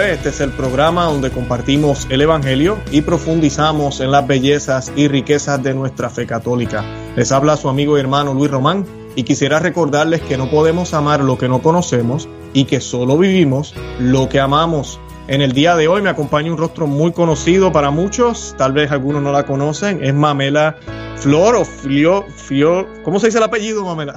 [0.00, 0.12] Fe.
[0.14, 5.62] Este es el programa donde compartimos el Evangelio y profundizamos en las bellezas y riquezas
[5.62, 6.84] de nuestra fe católica.
[7.16, 11.20] Les habla su amigo y hermano Luis Román y quisiera recordarles que no podemos amar
[11.20, 14.98] lo que no conocemos y que solo vivimos lo que amamos.
[15.28, 18.90] En el día de hoy me acompaña un rostro muy conocido para muchos, tal vez
[18.90, 20.76] algunos no la conocen, es Mamela
[21.16, 24.14] Flor o Flio, Flor, ¿cómo se dice el apellido, Mamela?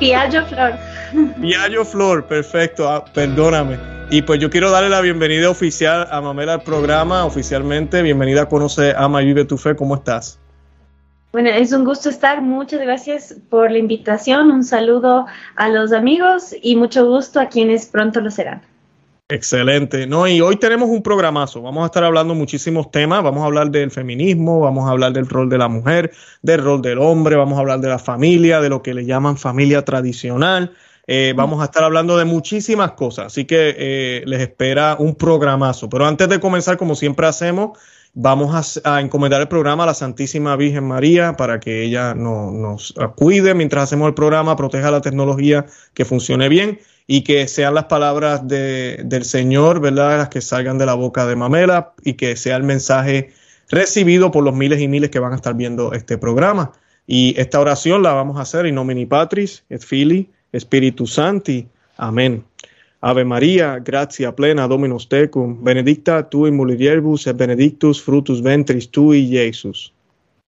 [0.00, 0.72] Piaggio Flor.
[1.40, 3.99] Piaggio Flor, perfecto, ah, perdóname.
[4.12, 8.02] Y pues yo quiero darle la bienvenida oficial a Mamela al programa, oficialmente.
[8.02, 9.76] Bienvenida a Conoce, Ama y Vive tu Fe.
[9.76, 10.40] ¿Cómo estás?
[11.30, 12.42] Bueno, es un gusto estar.
[12.42, 14.50] Muchas gracias por la invitación.
[14.50, 18.62] Un saludo a los amigos y mucho gusto a quienes pronto lo serán.
[19.28, 20.08] Excelente.
[20.08, 21.62] No, y hoy tenemos un programazo.
[21.62, 23.22] Vamos a estar hablando muchísimos temas.
[23.22, 26.10] Vamos a hablar del feminismo, vamos a hablar del rol de la mujer,
[26.42, 29.36] del rol del hombre, vamos a hablar de la familia, de lo que le llaman
[29.36, 30.72] familia tradicional.
[31.12, 35.88] Eh, vamos a estar hablando de muchísimas cosas, así que eh, les espera un programazo.
[35.90, 37.76] Pero antes de comenzar, como siempre hacemos,
[38.14, 43.54] vamos a, encomendar el programa a la Santísima Virgen María para que ella nos cuide
[43.54, 48.46] mientras hacemos el programa, proteja la tecnología, que funcione bien y que sean las palabras
[48.46, 50.16] del Señor, ¿verdad?
[50.16, 53.32] Las que salgan de la boca de Mamela y que sea el mensaje
[53.68, 56.70] recibido por los miles y miles que van a estar viendo este programa.
[57.04, 61.66] Y esta oración la vamos a hacer in nomine Patris et Filii Espíritu Santi.
[61.96, 62.44] Amén.
[63.02, 69.24] Ave María, gracia plena Dominus tecum, benedicta tu in mulieribus et benedictus fructus ventris tui,
[69.24, 69.92] Iesus.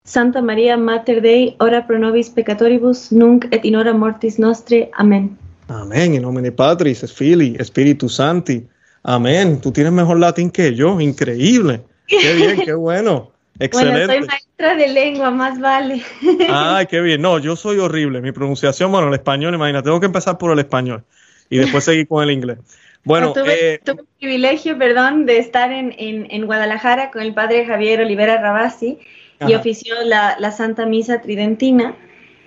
[0.04, 4.90] Santa María, Mater Dei, ora pro nobis peccatoribus, nunc et in hora mortis nostre.
[4.94, 5.38] Amén.
[5.68, 6.14] Amén.
[6.14, 8.66] En nombre de Patris, Fili, Espíritu Santi.
[9.04, 9.60] Amén.
[9.60, 11.00] Tú tienes mejor latín que yo.
[11.00, 11.82] Increíble.
[12.08, 13.31] Qué bien, qué bueno.
[13.62, 14.06] Excelente.
[14.06, 16.02] Bueno, soy maestra de lengua, más vale.
[16.48, 17.22] Ay, qué bien.
[17.22, 18.20] No, yo soy horrible.
[18.20, 21.04] Mi pronunciación, bueno, el español, imagina, tengo que empezar por el español
[21.48, 22.58] y después seguir con el inglés.
[23.04, 27.34] Bueno, tuve, eh, tuve, el privilegio, perdón, de estar en, en, en, Guadalajara con el
[27.34, 28.98] padre Javier Olivera Rabasi
[29.46, 31.96] y ofició la, la Santa Misa Tridentina.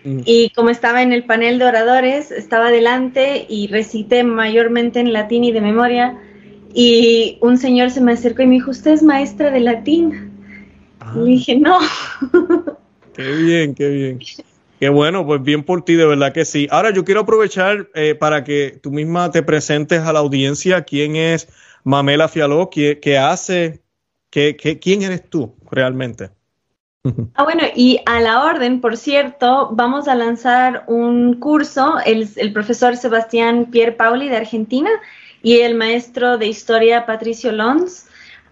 [0.05, 0.21] Mm.
[0.25, 5.43] Y como estaba en el panel de oradores, estaba delante y recité mayormente en latín
[5.43, 6.17] y de memoria.
[6.73, 10.34] Y un señor se me acercó y me dijo, ¿usted es maestra de latín?
[11.13, 11.79] Y le dije, no.
[13.13, 14.19] Qué bien, qué bien.
[14.79, 16.67] Qué bueno, pues bien por ti, de verdad que sí.
[16.69, 21.15] Ahora yo quiero aprovechar eh, para que tú misma te presentes a la audiencia quién
[21.15, 21.47] es
[21.83, 23.81] Mamela Fialó, qué, qué hace,
[24.29, 26.31] qué, qué, quién eres tú realmente.
[27.35, 32.51] Ah, bueno, y a la orden, por cierto, vamos a lanzar un curso, el, el
[32.51, 34.89] profesor Sebastián Pierre Pauli de Argentina
[35.43, 38.04] y el maestro de historia Patricio Lons.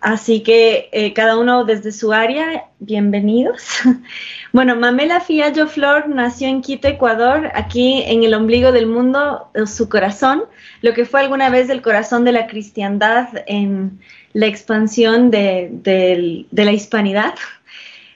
[0.03, 3.63] Así que eh, cada uno desde su área, bienvenidos.
[4.51, 9.87] bueno, Mamela Fiallo Flor nació en Quito, Ecuador, aquí en el ombligo del mundo, su
[9.87, 10.43] corazón,
[10.81, 13.97] lo que fue alguna vez el corazón de la cristiandad en
[14.33, 17.35] la expansión de, de, de la hispanidad.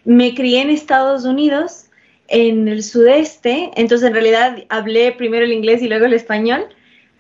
[0.04, 1.86] Me crié en Estados Unidos,
[2.28, 6.66] en el sudeste, entonces en realidad hablé primero el inglés y luego el español,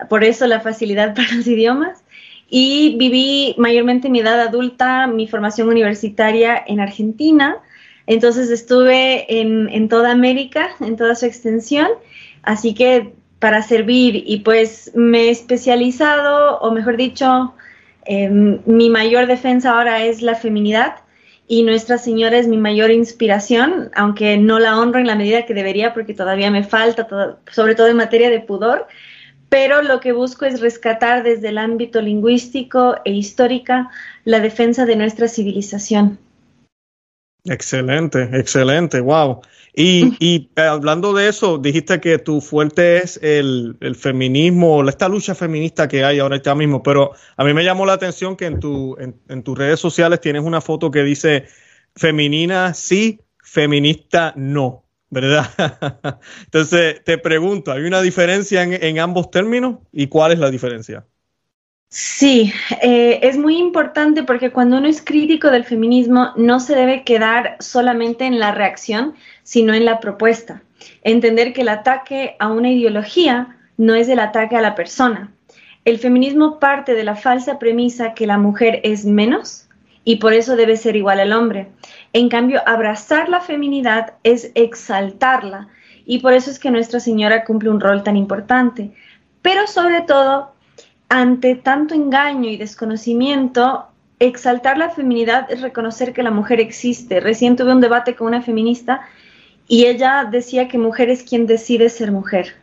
[0.09, 2.03] por eso la facilidad para los idiomas.
[2.49, 7.57] Y viví mayormente mi edad adulta, mi formación universitaria en Argentina.
[8.05, 11.89] Entonces estuve en, en toda América, en toda su extensión.
[12.43, 17.53] Así que para servir y pues me he especializado, o mejor dicho,
[18.05, 20.95] eh, mi mayor defensa ahora es la feminidad
[21.47, 25.53] y Nuestra Señora es mi mayor inspiración, aunque no la honro en la medida que
[25.53, 27.07] debería porque todavía me falta,
[27.51, 28.87] sobre todo en materia de pudor,
[29.49, 33.89] pero lo que busco es rescatar desde el ámbito lingüístico e histórica
[34.25, 36.19] la defensa de nuestra civilización.
[37.45, 39.41] Excelente, excelente, wow.
[39.73, 45.07] Y, y eh, hablando de eso, dijiste que tu fuerte es el, el, feminismo, esta
[45.07, 48.59] lucha feminista que hay ahora mismo, pero a mí me llamó la atención que en,
[48.59, 51.45] tu, en, en tus redes sociales tienes una foto que dice
[51.95, 55.47] femenina sí, feminista no, ¿verdad?
[56.45, 59.77] Entonces te pregunto, ¿hay una diferencia en, ambos términos?
[59.91, 61.05] ¿Y cuál es la diferencia?
[61.89, 62.51] Sí,
[62.81, 67.55] eh, es muy importante porque cuando uno es crítico del feminismo no se debe quedar
[67.59, 70.61] solamente en la reacción, sino en la propuesta.
[71.03, 75.31] Entender que el ataque a una ideología no es el ataque a la persona.
[75.85, 79.67] El feminismo parte de la falsa premisa que la mujer es menos
[80.03, 81.67] y por eso debe ser igual al hombre.
[82.17, 85.67] En cambio, abrazar la feminidad es exaltarla
[86.03, 88.91] y por eso es que Nuestra Señora cumple un rol tan importante.
[89.43, 90.51] Pero sobre todo,
[91.09, 93.85] ante tanto engaño y desconocimiento,
[94.17, 97.19] exaltar la feminidad es reconocer que la mujer existe.
[97.19, 99.01] Recién tuve un debate con una feminista
[99.67, 102.55] y ella decía que mujer es quien decide ser mujer.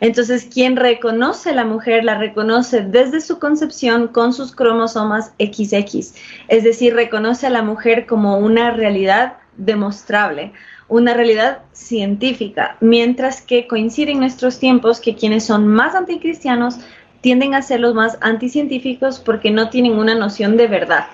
[0.00, 6.14] Entonces, quien reconoce a la mujer la reconoce desde su concepción con sus cromosomas XX,
[6.48, 10.52] es decir, reconoce a la mujer como una realidad demostrable,
[10.88, 16.78] una realidad científica, mientras que coincide en nuestros tiempos que quienes son más anticristianos
[17.20, 21.06] tienden a ser los más anticientíficos porque no tienen una noción de verdad.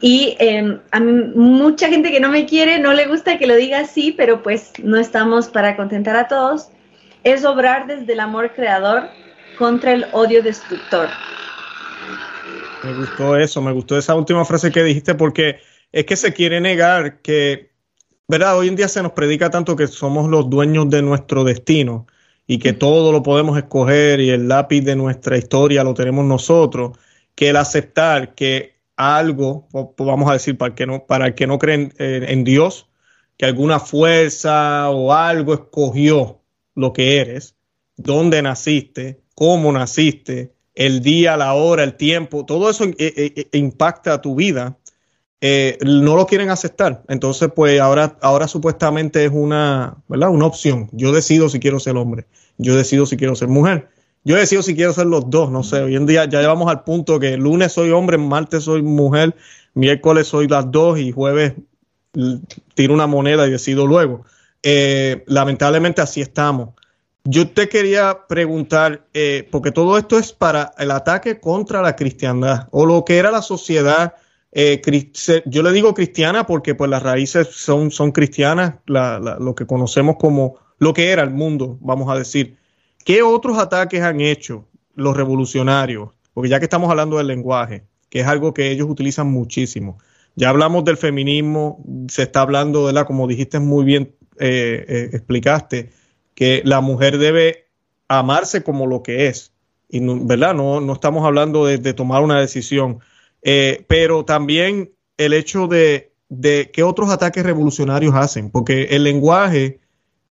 [0.00, 3.80] Y em, a mucha gente que no me quiere no le gusta que lo diga
[3.80, 6.68] así, pero pues no estamos para contentar a todos.
[7.26, 9.08] Es obrar desde el amor creador
[9.58, 11.08] contra el odio destructor.
[12.84, 15.56] Me gustó eso, me gustó esa última frase que dijiste porque
[15.90, 17.72] es que se quiere negar que,
[18.28, 18.56] ¿verdad?
[18.56, 22.06] Hoy en día se nos predica tanto que somos los dueños de nuestro destino
[22.46, 26.96] y que todo lo podemos escoger y el lápiz de nuestra historia lo tenemos nosotros,
[27.34, 29.66] que el aceptar que algo,
[29.98, 32.88] vamos a decir, para el que no, para el que no creen en Dios,
[33.36, 36.40] que alguna fuerza o algo escogió
[36.76, 37.56] lo que eres,
[37.96, 43.48] dónde naciste, cómo naciste, el día, la hora, el tiempo, todo eso eh, eh, eh,
[43.58, 44.78] impacta tu vida
[45.40, 47.02] eh, no lo quieren aceptar.
[47.08, 50.30] Entonces, pues ahora, ahora supuestamente es una, ¿verdad?
[50.30, 50.88] Una opción.
[50.92, 52.26] Yo decido si quiero ser hombre,
[52.58, 53.88] yo decido si quiero ser mujer.
[54.24, 55.82] Yo decido si quiero ser los dos, no sé.
[55.82, 59.36] Hoy en día ya llevamos al punto que lunes soy hombre, martes soy mujer,
[59.74, 61.54] miércoles soy las dos y jueves
[62.74, 64.24] tiro una moneda y decido luego.
[64.68, 66.70] Eh, lamentablemente así estamos.
[67.22, 72.66] Yo te quería preguntar, eh, porque todo esto es para el ataque contra la cristiandad
[72.72, 74.14] o lo que era la sociedad
[74.50, 74.82] eh,
[75.44, 80.56] yo le digo cristiana porque pues las raíces son, son cristianas, lo que conocemos como
[80.78, 82.56] lo que era el mundo, vamos a decir.
[83.04, 84.66] ¿Qué otros ataques han hecho
[84.96, 86.08] los revolucionarios?
[86.34, 89.98] Porque ya que estamos hablando del lenguaje, que es algo que ellos utilizan muchísimo.
[90.34, 95.10] Ya hablamos del feminismo, se está hablando, de la, como dijiste muy bien, eh, eh,
[95.12, 95.90] explicaste,
[96.34, 97.66] que la mujer debe
[98.08, 99.52] amarse como lo que es.
[99.88, 100.54] Y, ¿verdad?
[100.54, 103.00] No, no estamos hablando de tomar una decisión
[103.48, 109.78] eh, pero también el hecho de, de qué otros ataques revolucionarios hacen, porque el lenguaje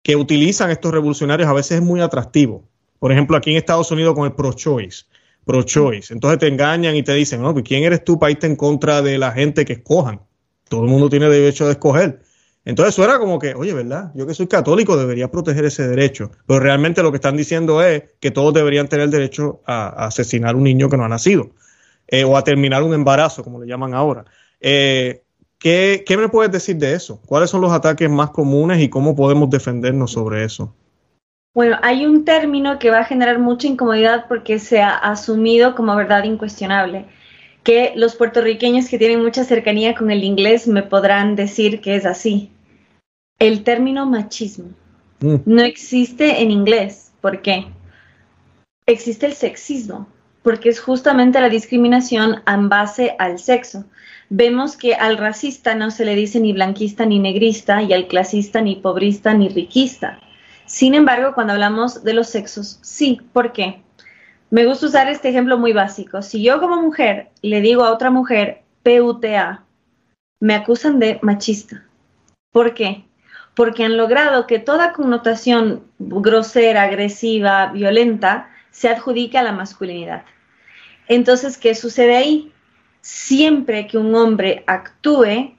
[0.01, 2.63] que utilizan estos revolucionarios a veces es muy atractivo.
[2.99, 5.07] Por ejemplo, aquí en Estados Unidos con el pro-choice.
[5.43, 6.13] Pro-choice.
[6.13, 9.01] Entonces te engañan y te dicen, no, pues, ¿quién eres tú para irte en contra
[9.01, 10.21] de la gente que escojan?
[10.69, 12.21] Todo el mundo tiene derecho de escoger.
[12.63, 14.11] Entonces eso era como que, oye, ¿verdad?
[14.13, 16.31] Yo que soy católico debería proteger ese derecho.
[16.45, 20.53] Pero realmente lo que están diciendo es que todos deberían tener el derecho a asesinar
[20.53, 21.51] a un niño que no ha nacido.
[22.07, 24.25] Eh, o a terminar un embarazo, como le llaman ahora.
[24.59, 25.23] Eh,
[25.57, 27.21] ¿qué, me puedes decir de eso?
[27.25, 30.75] ¿Cuáles son los ataques más comunes y cómo podemos defendernos sobre eso?
[31.53, 35.95] Bueno, hay un término que va a generar mucha incomodidad porque se ha asumido como
[35.95, 37.07] verdad incuestionable,
[37.63, 42.05] que los puertorriqueños que tienen mucha cercanía con el inglés me podrán decir que es
[42.05, 42.51] así.
[43.39, 44.69] El término machismo
[45.19, 45.35] mm.
[45.45, 47.11] no existe en inglés.
[47.21, 47.67] ¿Por qué?
[48.85, 50.07] Existe el sexismo
[50.43, 53.85] porque es justamente la discriminación en base al sexo.
[54.29, 58.61] Vemos que al racista no se le dice ni blanquista ni negrista y al clasista
[58.61, 60.19] ni pobrista ni riquista.
[60.65, 63.19] Sin embargo, cuando hablamos de los sexos, sí.
[63.33, 63.83] ¿Por qué?
[64.51, 66.21] Me gusta usar este ejemplo muy básico.
[66.21, 69.63] Si yo como mujer le digo a otra mujer PUTA,
[70.41, 71.85] me acusan de machista.
[72.51, 73.05] ¿Por qué?
[73.55, 80.25] Porque han logrado que toda connotación grosera, agresiva, violenta, se adjudica a la masculinidad.
[81.07, 82.51] Entonces, ¿qué sucede ahí?
[82.99, 85.55] Siempre que un hombre actúe,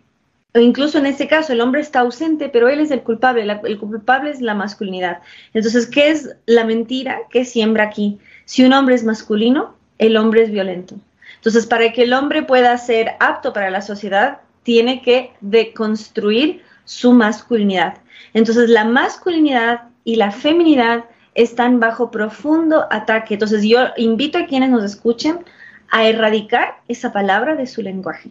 [0.54, 3.78] o incluso en este caso el hombre está ausente, pero él es el culpable, el
[3.78, 5.22] culpable es la masculinidad.
[5.54, 8.18] Entonces, ¿qué es la mentira que siembra aquí?
[8.44, 10.96] Si un hombre es masculino, el hombre es violento.
[11.36, 17.12] Entonces, para que el hombre pueda ser apto para la sociedad, tiene que deconstruir su
[17.12, 17.98] masculinidad.
[18.34, 23.34] Entonces, la masculinidad y la feminidad están bajo profundo ataque.
[23.34, 25.44] Entonces yo invito a quienes nos escuchen
[25.90, 28.30] a erradicar esa palabra de su lenguaje.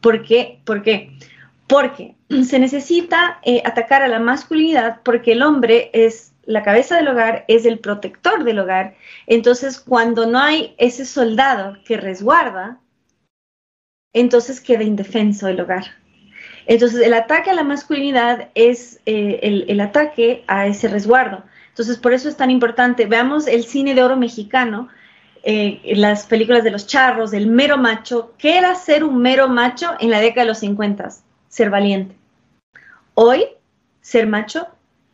[0.00, 0.60] ¿Por qué?
[0.64, 1.12] ¿Por qué?
[1.66, 2.14] Porque
[2.44, 7.44] se necesita eh, atacar a la masculinidad porque el hombre es la cabeza del hogar,
[7.48, 8.94] es el protector del hogar.
[9.26, 12.80] Entonces, cuando no hay ese soldado que resguarda,
[14.12, 15.84] entonces queda indefenso el hogar.
[16.66, 21.44] Entonces, el ataque a la masculinidad es eh, el ataque a ese resguardo.
[21.70, 23.06] Entonces, por eso es tan importante.
[23.06, 24.88] Veamos el cine de oro mexicano,
[25.42, 28.34] eh, las películas de los charros, del mero macho.
[28.36, 31.08] ¿Qué era ser un mero macho en la década de los 50?
[31.48, 32.16] Ser valiente.
[33.14, 33.44] Hoy,
[34.02, 34.68] ser macho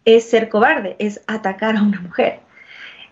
[0.06, 2.40] es ser cobarde, es atacar a una mujer.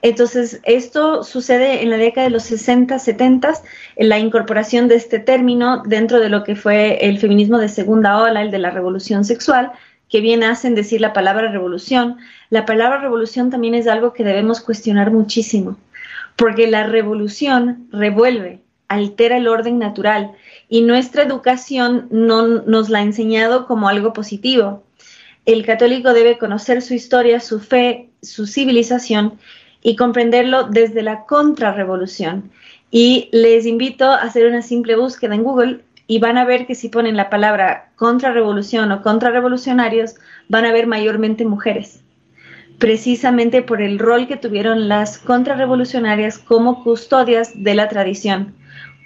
[0.01, 3.55] Entonces, esto sucede en la década de los 60, 70,
[3.97, 8.23] en la incorporación de este término dentro de lo que fue el feminismo de segunda
[8.23, 9.73] ola, el de la revolución sexual,
[10.11, 12.19] que bien hacen decir la palabra revolución,
[12.51, 15.77] la palabra revolución también es algo que debemos cuestionar muchísimo,
[16.37, 20.31] porque la revolución revuelve, altera el orden natural
[20.69, 24.84] y nuestra educación no nos la ha enseñado como algo positivo.
[25.47, 29.39] El católico debe conocer su historia, su fe, su civilización
[29.83, 32.51] y comprenderlo desde la contrarrevolución.
[32.91, 36.75] Y les invito a hacer una simple búsqueda en Google y van a ver que
[36.75, 40.15] si ponen la palabra contrarrevolución o contrarrevolucionarios,
[40.49, 42.03] van a ver mayormente mujeres,
[42.79, 48.55] precisamente por el rol que tuvieron las contrarrevolucionarias como custodias de la tradición,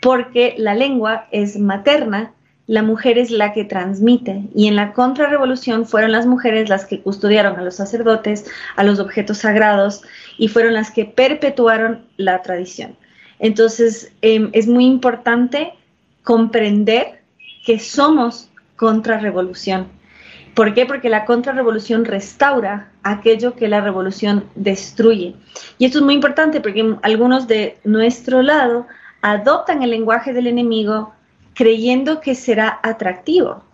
[0.02, 2.32] porque la lengua es materna,
[2.68, 7.00] la mujer es la que transmite, y en la contrarrevolución fueron las mujeres las que
[7.00, 8.44] custodiaron a los sacerdotes,
[8.76, 10.02] a los objetos sagrados,
[10.36, 12.94] y fueron las que perpetuaron la tradición.
[13.38, 15.72] Entonces, em, es muy importante
[16.22, 17.22] comprender
[17.64, 19.88] que somos contrarrevolución.
[20.52, 20.84] ¿Por qué?
[20.84, 25.34] Porque la contrarrevolución restaura aquello que la revolución destruye.
[25.78, 28.86] Y esto es muy importante porque algunos de nuestro lado
[29.22, 31.14] adoptan el lenguaje del enemigo
[31.58, 33.64] creyendo que será atractivo,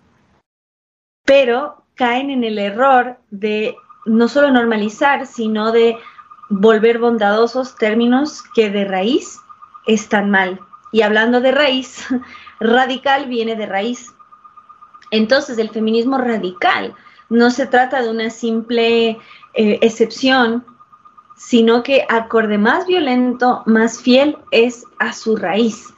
[1.27, 3.77] pero caen en el error de
[4.07, 5.99] no solo normalizar, sino de
[6.49, 9.39] volver bondadosos términos que de raíz
[9.87, 10.61] están mal.
[10.93, 12.07] Y hablando de raíz,
[12.59, 14.15] radical viene de raíz.
[15.11, 16.95] Entonces, el feminismo radical
[17.29, 19.19] no se trata de una simple
[19.53, 20.65] eh, excepción,
[21.37, 25.94] sino que acorde más violento, más fiel es a su raíz.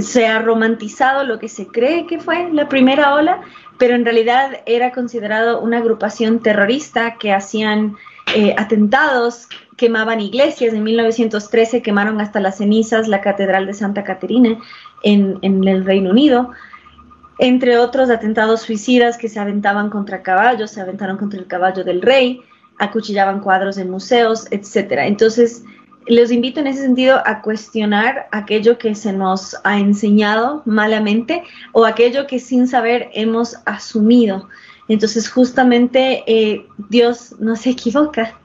[0.00, 3.40] Se ha romantizado lo que se cree que fue la primera ola,
[3.78, 7.96] pero en realidad era considerado una agrupación terrorista que hacían
[8.34, 10.74] eh, atentados, quemaban iglesias.
[10.74, 14.58] En 1913 quemaron hasta las cenizas la Catedral de Santa Caterina
[15.02, 16.50] en, el Reino Unido,
[17.38, 22.02] entre otros atentados suicidas que se aventaban contra caballos, se aventaron contra el caballo del
[22.02, 22.40] rey,
[22.78, 24.92] acuchillaban cuadros en museos, etc.
[25.02, 25.62] Entonces,
[26.06, 31.84] les invito en ese sentido a cuestionar aquello que se nos ha enseñado malamente o
[31.84, 34.48] aquello que sin saber hemos asumido.
[34.88, 38.38] Entonces, justamente eh, Dios no se equivoca.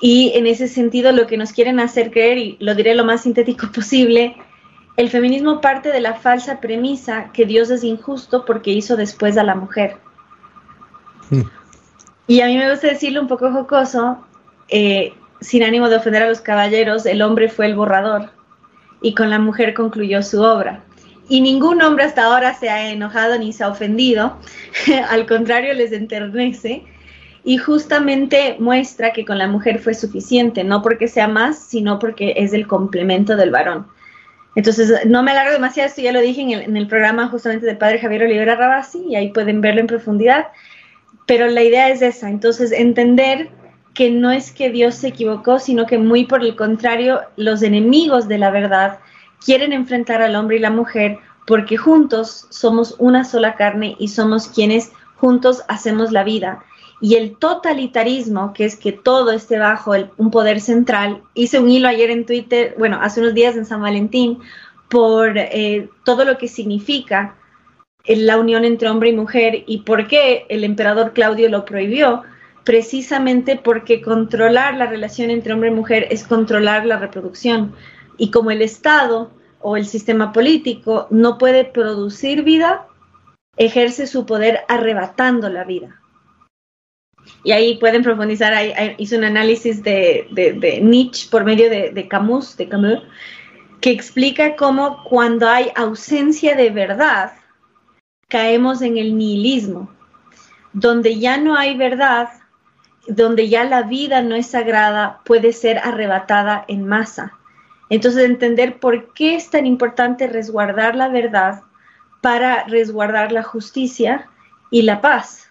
[0.00, 3.22] Y en ese sentido, lo que nos quieren hacer creer, y lo diré lo más
[3.22, 4.36] sintético posible,
[4.96, 9.42] el feminismo parte de la falsa premisa que Dios es injusto porque hizo después a
[9.42, 9.98] la mujer.
[11.28, 11.42] Hmm.
[12.26, 14.24] Y a mí me gusta decirlo un poco jocoso,
[14.68, 18.30] eh, sin ánimo de ofender a los caballeros, el hombre fue el borrador
[19.02, 20.82] y con la mujer concluyó su obra.
[21.28, 24.36] Y ningún hombre hasta ahora se ha enojado ni se ha ofendido,
[25.10, 26.84] al contrario les enternece
[27.44, 32.34] y justamente muestra que con la mujer fue suficiente, no porque sea más, sino porque
[32.36, 33.86] es el complemento del varón.
[34.56, 38.00] Entonces, no me alargo demasiado, esto ya lo dije en el, programa justamente del padre
[38.00, 40.46] Javier Olivera Rabasi, y ahí pueden verlo en profundidad,
[41.26, 43.50] pero la idea es esa, entonces entender
[43.96, 48.28] que no es que Dios se equivocó, sino que muy por el contrario, los enemigos
[48.28, 48.98] de la verdad
[49.44, 54.48] quieren enfrentar al hombre y la mujer porque juntos somos una sola carne y somos
[54.48, 56.62] quienes juntos hacemos la vida
[57.00, 61.22] y el totalitarismo, que es que todo esté bajo un poder central.
[61.34, 64.38] Hice un hilo ayer en Twitter, bueno, hace unos días en San Valentín,
[64.88, 67.36] por eh, todo lo que significa
[68.06, 72.22] la unión entre hombre y mujer y por qué el emperador Claudio lo prohibió,
[72.66, 77.74] precisamente porque controlar la relación entre hombre y mujer es controlar la reproducción.
[78.18, 79.30] Y como el Estado
[79.60, 82.86] o el sistema político no puede producir vida,
[83.56, 86.02] ejerce su poder arrebatando la vida
[87.44, 92.68] y ahí pueden profundizar, ahí, hizo un análisis de, Nietzsche por medio de, Camus, de
[92.68, 93.02] Camus,
[93.80, 97.32] que explica cómo cuando hay ausencia de verdad,
[98.28, 99.90] caemos en el nihilismo,
[100.72, 102.28] donde ya no hay verdad,
[103.08, 107.32] donde ya la vida no es sagrada, puede ser arrebatada en masa.
[107.88, 111.62] Entonces, entender por qué es tan importante resguardar la verdad
[112.20, 114.28] para resguardar la justicia
[114.70, 115.48] y la paz.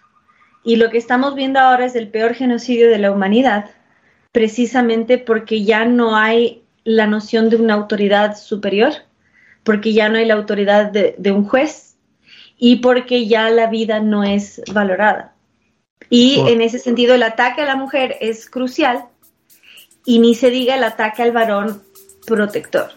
[0.62, 3.70] Y lo que estamos viendo ahora es el peor genocidio de la humanidad,
[4.32, 8.92] precisamente porque ya no hay la noción de una autoridad superior,
[9.62, 11.96] porque ya no hay la autoridad de, un juez
[12.58, 15.35] y porque ya la vida no es valorada.
[16.08, 19.06] Y en ese sentido el ataque a la mujer es crucial
[20.04, 21.82] y ni se diga el ataque al varón
[22.26, 22.90] protector.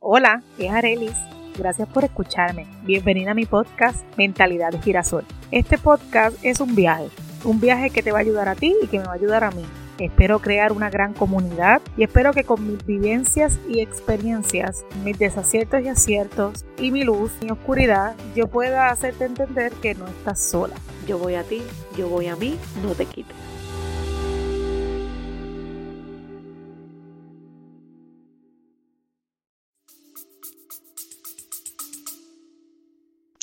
[0.00, 1.16] Hola, es Arelis
[1.56, 2.66] Gracias por escucharme.
[2.82, 5.26] Bienvenida a mi podcast Mentalidad de Girasol.
[5.50, 7.10] Este podcast es un viaje,
[7.44, 9.44] un viaje que te va a ayudar a ti y que me va a ayudar
[9.44, 9.64] a mí
[9.98, 15.82] Espero crear una gran comunidad y espero que con mis vivencias y experiencias, mis desaciertos
[15.82, 20.74] y aciertos y mi luz y oscuridad, yo pueda hacerte entender que no estás sola.
[21.06, 21.62] Yo voy a ti,
[21.96, 23.36] yo voy a mí, no te quites.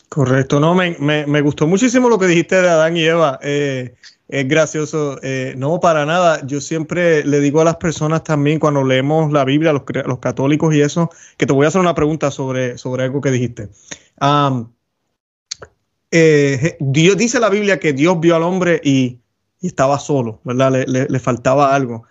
[0.10, 3.40] Correcto, no, me, me, gustó muchísimo lo que dijiste de Adán y Eva.
[3.44, 3.94] Eh,
[4.30, 5.20] es gracioso.
[5.24, 6.46] Eh, no, para nada.
[6.46, 10.74] Yo siempre le digo a las personas también cuando leemos la Biblia, los, los católicos
[10.74, 13.70] y eso, que te voy a hacer una pregunta sobre, sobre algo que dijiste.
[16.12, 19.20] Eh, Dios dice la Biblia que Dios vio al hombre y,
[19.62, 20.72] estaba solo, ¿verdad?
[20.88, 22.06] Le, le, faltaba algo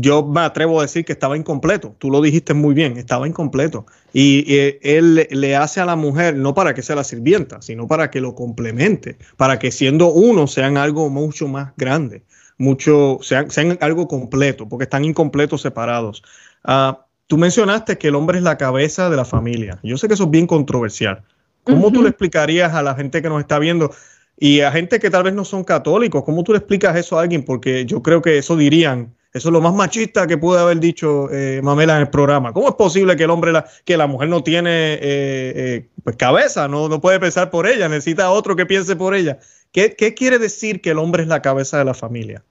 [0.00, 1.94] yo me atrevo a decir que estaba incompleto.
[1.98, 3.86] Tú lo dijiste muy bien, estaba incompleto.
[4.12, 4.44] Y,
[4.82, 8.20] él le hace a la mujer no para que sea la sirvienta, sino para que
[8.20, 12.22] lo complemente, para que siendo uno sean algo mucho más grande,
[12.56, 16.22] mucho, sean, sean algo completo, porque están incompletos separados.
[16.64, 19.78] Ah, tú mencionaste que el hombre es la cabeza de la familia.
[19.82, 21.22] Yo sé que eso es bien controversial.
[21.64, 23.90] ¿Cómo tú le explicarías a la gente que nos está viendo?
[24.38, 27.22] Y a gente que tal vez no son católicos, ¿cómo tú le explicas eso a
[27.22, 27.44] alguien?
[27.44, 31.30] Porque yo creo que eso dirían, eso es lo más machista que puede haber dicho
[31.30, 32.52] eh, Mamela en el programa.
[32.52, 36.16] ¿Cómo es posible que el hombre, la, que la mujer no tiene eh, eh, pues
[36.16, 39.38] cabeza, no, no puede pensar por ella, necesita otro que piense por ella?
[39.70, 42.42] ¿Qué, quiere decir que el hombre es la cabeza de la familia?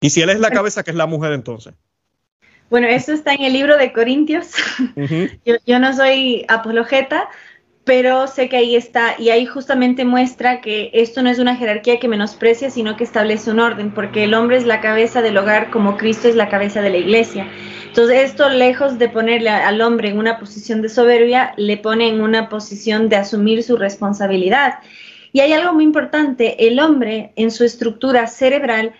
[0.00, 1.74] Y si él es la cabeza, ¿qué es la mujer entonces?
[2.70, 4.52] Bueno, eso está en el libro de Corintios.
[5.44, 7.28] yo, yo, no soy apologeta,
[7.84, 11.98] pero sé que ahí está y ahí justamente muestra que esto no es una jerarquía
[11.98, 15.70] que menosprecia, sino que establece un orden, porque el hombre es la cabeza del hogar
[15.70, 17.48] como Cristo es la cabeza de la iglesia.
[17.86, 22.20] Entonces esto, lejos de ponerle al hombre en una posición de soberbia, le pone en
[22.20, 24.78] una posición de asumir su responsabilidad.
[25.32, 28.92] Y hay algo muy importante, el hombre en su estructura cerebral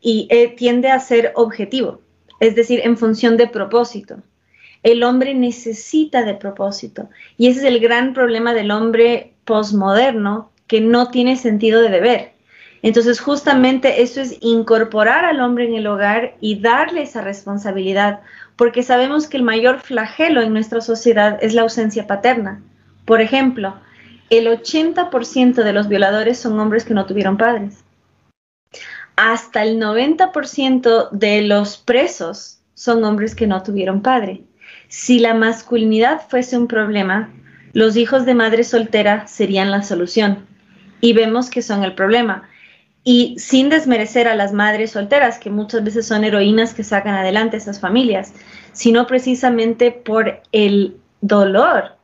[0.00, 2.00] y, eh, tiende a ser objetivo,
[2.40, 4.22] es decir, en función de propósito.
[4.82, 7.08] El hombre necesita de propósito.
[7.36, 12.32] Y ese es el gran problema del hombre posmoderno, que no tiene sentido de deber.
[12.82, 18.20] Entonces, justamente eso es incorporar al hombre en el hogar y darle esa responsabilidad,
[18.56, 22.60] porque sabemos que el mayor flagelo en nuestra sociedad es la ausencia paterna.
[23.04, 23.74] Por ejemplo,
[24.30, 27.84] el 80% de los violadores son hombres que no tuvieron padres.
[29.14, 34.42] Hasta el 90% de los presos son hombres que no tuvieron padre.
[34.92, 37.30] Si la masculinidad fuese un problema,
[37.72, 40.44] los hijos de madre soltera serían la solución.
[41.00, 42.46] Y vemos que son el problema.
[43.02, 47.56] Y sin desmerecer a las madres solteras, que muchas veces son heroínas que sacan adelante
[47.56, 48.34] esas familias,
[48.72, 51.96] sino precisamente por el dolor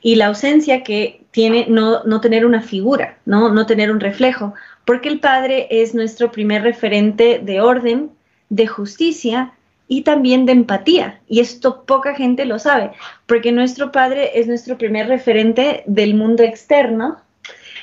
[0.00, 3.52] y la ausencia que tiene no, no tener una figura, ¿no?
[3.52, 8.12] no tener un reflejo, porque el padre es nuestro primer referente de orden,
[8.50, 9.52] de justicia
[9.88, 11.20] y también de empatía.
[11.28, 12.92] Y esto poca gente lo sabe,
[13.26, 17.18] porque nuestro padre es nuestro primer referente del mundo externo.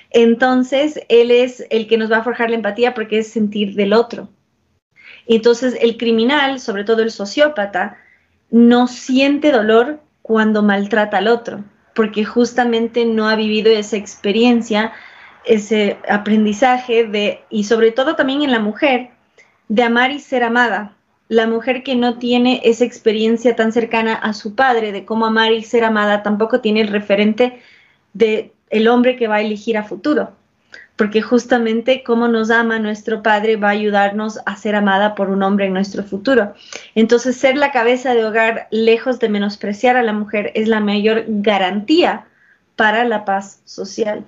[0.10, 3.94] Entonces, él es el que nos va a forjar la empatía porque es sentir del
[3.94, 4.30] otro.
[5.28, 7.98] Entonces, el criminal, sobre todo el sociópata,
[8.50, 11.64] no siente dolor cuando maltrata al otro,
[11.96, 14.92] porque justamente no ha vivido esa experiencia,
[15.46, 19.12] ese aprendizaje de, y sobre todo también en la mujer,
[19.68, 20.96] de amar y ser amada,
[21.32, 25.54] la mujer que no tiene esa experiencia tan cercana a su padre de cómo amar
[25.54, 27.62] y ser amada tampoco tiene el referente
[28.12, 30.34] de el hombre que va a elegir a futuro,
[30.98, 35.42] porque justamente cómo nos ama nuestro padre va a ayudarnos a ser amada por un
[35.42, 36.54] hombre en nuestro futuro.
[36.96, 41.24] Entonces, ser la cabeza de hogar, lejos de menospreciar a la mujer, es la mayor
[41.28, 42.26] garantía
[42.76, 44.26] para la paz social.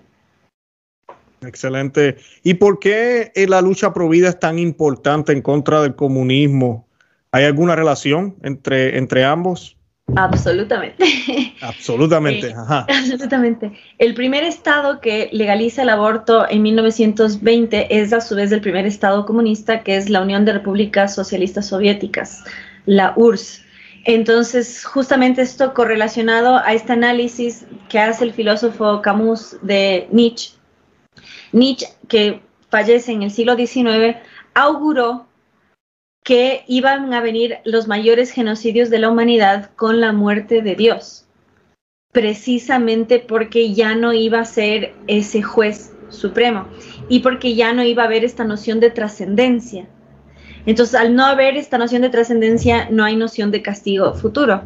[1.41, 2.15] Excelente.
[2.43, 6.87] ¿Y por qué la lucha pro vida es tan importante en contra del comunismo
[7.33, 9.75] ¿Hay alguna relación entre, entre ambos?
[10.15, 11.03] Absolutamente.
[11.61, 13.71] Absolutamente, eh, Absolutamente.
[13.97, 18.85] El primer estado que legaliza el aborto en 1920 es a su vez el primer
[18.85, 22.43] estado comunista, que es la Unión de Repúblicas Socialistas Soviéticas,
[22.85, 23.63] la URSS.
[24.05, 30.51] Entonces, justamente esto correlacionado a este análisis que hace el filósofo Camus de Nietzsche.
[31.51, 34.17] Nietzsche, que fallece en el siglo XIX,
[34.53, 35.25] auguró
[36.23, 41.25] que iban a venir los mayores genocidios de la humanidad con la muerte de Dios,
[42.11, 46.67] precisamente porque ya no iba a ser ese juez supremo
[47.09, 49.87] y porque ya no iba a haber esta noción de trascendencia.
[50.65, 54.63] Entonces, al no haber esta noción de trascendencia, no hay noción de castigo futuro.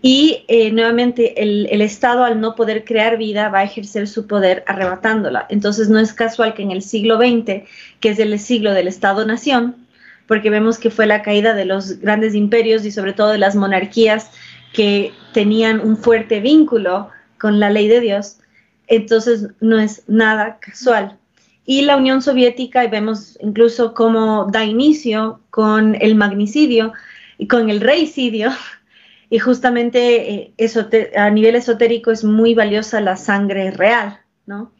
[0.00, 4.26] Y eh, nuevamente el, el, Estado al no poder crear vida va a ejercer su
[4.26, 5.46] poder arrebatándola.
[5.50, 7.64] Entonces no es casual que en el siglo XX,
[8.00, 9.87] que es el siglo del Estado-Nación,
[10.28, 13.56] porque vemos que fue la caída de los grandes imperios y sobre todo de las
[13.56, 14.30] monarquías
[14.72, 18.38] que tenían un fuerte vínculo con la ley de Dios.
[18.86, 21.18] Entonces no es nada casual.
[21.64, 26.92] Y la Unión Soviética, y vemos incluso cómo da inicio con el magnicidio
[27.38, 28.50] y con el reicidio,
[29.30, 34.72] y justamente eh, a nivel esotérico es muy valiosa la sangre real, ¿no?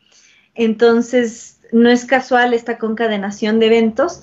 [0.55, 4.23] Entonces, no es casual esta concadenación de eventos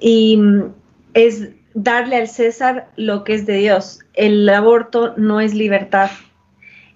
[0.00, 0.72] y mm,
[1.14, 4.00] es darle al César lo que es de Dios.
[4.14, 6.10] El aborto no es libertad.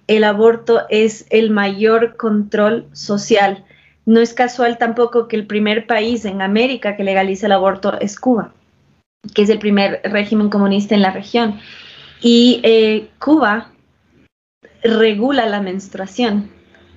[0.07, 3.63] El aborto es el mayor control social.
[4.05, 8.19] No es casual tampoco que el primer país en América que legaliza el aborto es
[8.19, 8.53] Cuba,
[9.33, 11.59] que es el primer régimen comunista en la región.
[12.21, 13.71] Y eh, Cuba
[14.83, 16.51] regula la menstruación.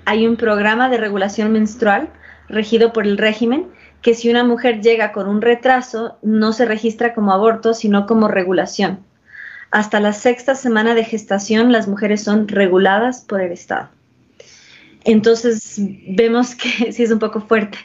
[0.05, 2.11] Hay un programa de regulación menstrual
[2.49, 3.68] regido por el régimen
[4.02, 8.28] que si una mujer llega con un retraso no se registra como aborto, sino como
[8.28, 9.00] regulación.
[9.70, 13.90] Hasta la sexta semana de gestación las mujeres son reguladas por el Estado.
[15.04, 17.78] Entonces vemos que sí es un poco fuerte.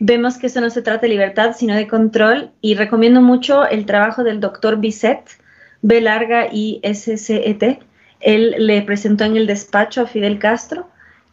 [0.00, 3.84] Vemos que eso no se trata de libertad, sino de control y recomiendo mucho el
[3.84, 5.22] trabajo del doctor Bisset,
[5.82, 7.80] B larga y SCET.
[8.20, 10.88] Él le presentó en el despacho a Fidel Castro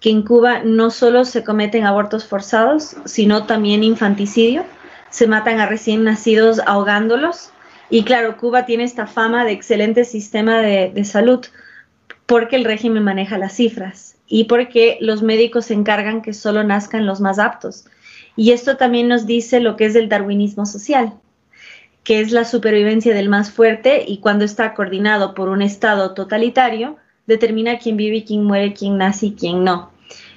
[0.05, 4.63] que en Cuba no solo se cometen abortos forzados, sino también infanticidio.
[5.09, 7.49] Se matan a recién nacidos ahogándolos.
[7.89, 11.43] Y claro, Cuba tiene esta fama de excelente sistema de, salud
[12.27, 17.07] porque el régimen maneja las cifras y porque los médicos se encargan que solo nazcan
[17.07, 17.85] los más aptos.
[18.35, 21.15] Y esto también nos dice lo que es el darwinismo social,
[22.03, 26.97] que es la supervivencia del más fuerte y cuando está coordinado por un Estado totalitario,
[27.25, 29.94] determina quién vive, quién muere, quién nace y quién no.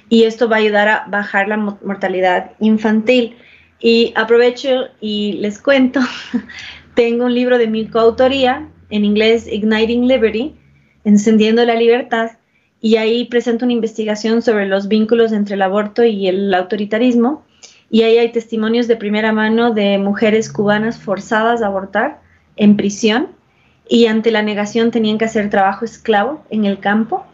[0.09, 3.37] Y esto va a ayudar a bajar la mortalidad infantil.
[3.79, 6.01] Y aprovecho y les cuento,
[6.95, 10.55] tengo un libro de mi coautoría, en inglés Igniting Liberty,
[11.05, 12.31] Encendiendo la Libertad,
[12.81, 17.43] y ahí presento una investigación sobre los vínculos entre el aborto y el autoritarismo.
[17.89, 22.21] Y ahí hay testimonios de primera mano de mujeres cubanas forzadas a abortar
[22.55, 23.29] en prisión
[23.87, 27.25] y ante la negación tenían que hacer trabajo esclavo en el campo.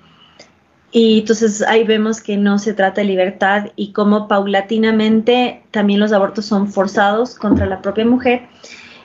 [0.98, 6.14] Y entonces ahí vemos que no se trata de libertad y cómo paulatinamente también los
[6.14, 8.44] abortos son forzados contra la propia mujer.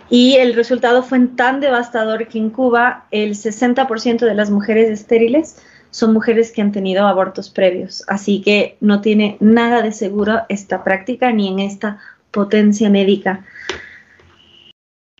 [0.09, 5.57] Y el resultado fue tan devastador que en Cuba el 60% de las mujeres estériles
[5.90, 8.05] son mujeres que han tenido abortos previos.
[8.07, 11.98] Así que no tiene nada de seguro esta práctica ni en esta
[12.31, 13.44] potencia médica.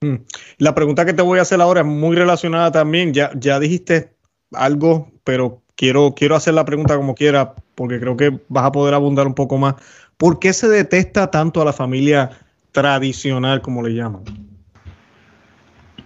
[0.01, 0.19] Mm.
[0.59, 3.13] La pregunta que te voy a hacer ahora es muy relacionada también.
[3.13, 4.15] Ya, ya dijiste
[4.53, 8.93] algo, pero quiero, quiero hacer la pregunta como quiera, porque creo que vas a poder
[8.93, 9.77] abundar un poco más.
[10.19, 12.33] ¿Por qué se detesta tanto a la familia
[12.71, 14.23] tradicional, como le llaman?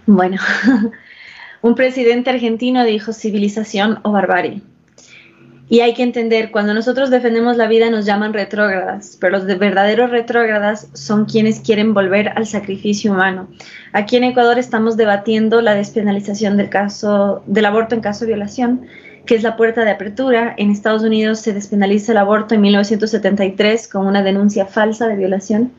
[0.05, 0.37] Bueno,
[1.61, 4.61] un presidente argentino dijo civilización o barbarie.
[5.67, 9.55] Y hay que entender, cuando nosotros defendemos la vida nos llaman retrógradas, pero los de
[9.55, 13.49] verdaderos retrógradas son quienes quieren volver al sacrificio humano.
[13.91, 18.87] Aquí en Ecuador estamos debatiendo la despenalización del caso del aborto en caso de violación,
[19.25, 20.53] que es la puerta de apertura.
[20.57, 25.71] En Estados Unidos se despenaliza el aborto en 1973 con una denuncia falsa de violación.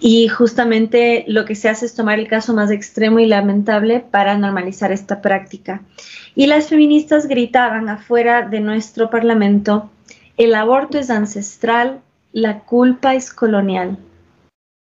[0.00, 4.38] Y justamente lo que se hace es tomar el caso más extremo y lamentable para
[4.38, 5.82] normalizar esta práctica.
[6.34, 9.90] Y las feministas gritaban afuera de nuestro parlamento,
[10.38, 12.00] el aborto es ancestral,
[12.32, 13.98] la culpa es colonial.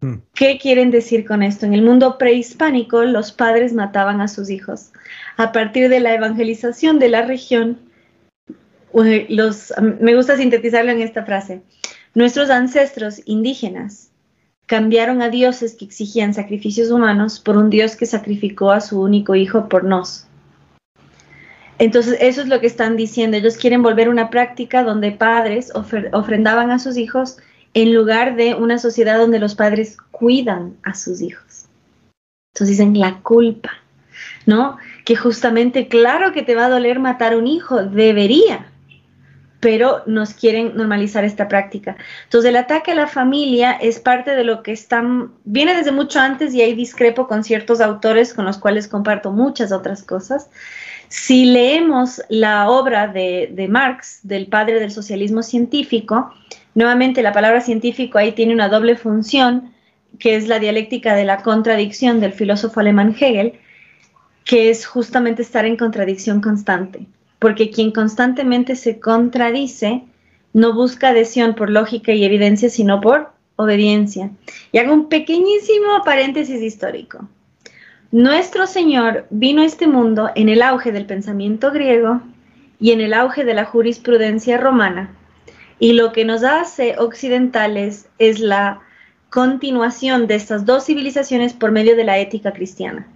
[0.01, 0.15] Hmm.
[0.33, 1.67] ¿Qué quieren decir con esto?
[1.67, 4.93] En el mundo prehispánico los padres mataban a sus hijos.
[5.37, 7.79] A partir de la evangelización de la región,
[9.29, 11.63] los, me gusta sintetizarlo en esta frase,
[12.15, 14.11] nuestros ancestros indígenas
[14.67, 19.35] cambiaron a dioses que exigían sacrificios humanos por un dios que sacrificó a su único
[19.35, 20.27] hijo por nos.
[21.79, 23.37] Entonces, eso es lo que están diciendo.
[23.37, 27.39] Ellos quieren volver una práctica donde padres ofrendaban a sus hijos
[27.75, 31.67] en lugar de una sociedad donde los padres cuidan a sus hijos.
[32.55, 33.73] Entonces dicen la culpa,
[34.47, 34.79] ¿no?
[35.05, 38.73] Que justamente, claro que te va a doler matar un hijo, debería,
[39.63, 41.97] pero nos quieren normalizar esta práctica.
[42.25, 46.19] Entonces el ataque a la familia es parte de lo que están, viene desde mucho
[46.19, 50.51] antes y ahí discrepo con ciertos autores con los cuales comparto muchas otras cosas.
[51.07, 56.35] Si leemos la obra de, de Marx, del padre del socialismo científico,
[56.75, 59.73] nuevamente la palabra científico ahí tiene una doble función,
[60.19, 63.61] que es la dialéctica de la contradicción del filósofo alemán Hegel,
[64.45, 67.07] que es justamente estar en contradicción constante
[67.43, 70.05] porque quien constantemente se contradice
[70.53, 74.31] no busca adhesión por lógica y evidencia, sino por obediencia.
[74.71, 77.29] Y hago un pequeñísimo paréntesis histórico.
[78.13, 82.21] Nuestro Señor vino a este mundo en el auge del pensamiento griego
[82.79, 85.11] y en el auge de la jurisprudencia romana.
[85.81, 88.83] Y lo que nos hace occidentales es la
[89.31, 93.09] continuación de estas dos civilizaciones por medio de la ética cristiana.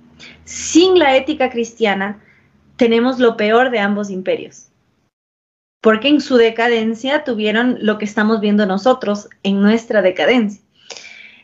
[0.44, 2.22] Sin la ética cristiana
[2.76, 4.68] tenemos lo peor de ambos imperios,
[5.80, 10.62] porque en su decadencia tuvieron lo que estamos viendo nosotros en nuestra decadencia.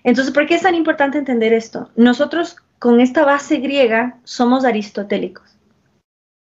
[0.04, 1.90] Entonces, ¿por qué es tan importante entender esto?
[1.96, 5.48] Nosotros con esta base griega somos aristotélicos.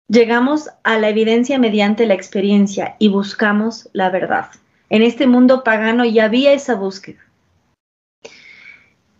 [0.07, 4.47] Llegamos a la evidencia mediante la experiencia y buscamos la verdad.
[4.89, 7.19] En este mundo pagano ya había esa búsqueda.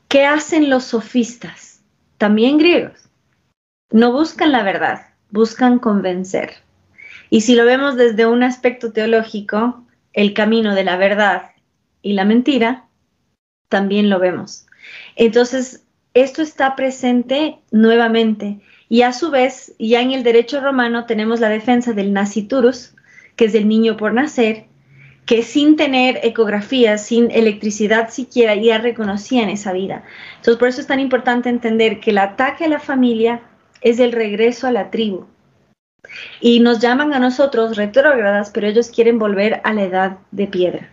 [0.07, 1.68] ¿Qué hacen los sofistas?
[2.19, 3.09] También griegos.
[3.91, 6.51] No buscan la verdad, buscan convencer.
[7.29, 11.51] Y si lo vemos desde un aspecto teológico, el camino de la verdad
[12.01, 12.87] y la mentira,
[13.69, 14.67] también lo vemos.
[15.15, 18.59] Entonces, esto está presente nuevamente.
[18.89, 22.95] Y a su vez, ya en el derecho romano tenemos la defensa del naciturus,
[23.37, 24.65] que es del niño por nacer,
[25.29, 30.03] que sin tener ecografía, sin electricidad siquiera, ya reconocían esa vida.
[30.37, 33.41] Entonces, por eso es tan importante entender que el ataque a la familia
[33.81, 35.27] es el regreso a la tribu.
[36.41, 40.89] Y nos llaman a nosotros retrógradas, pero ellos quieren volver a la edad de piedra.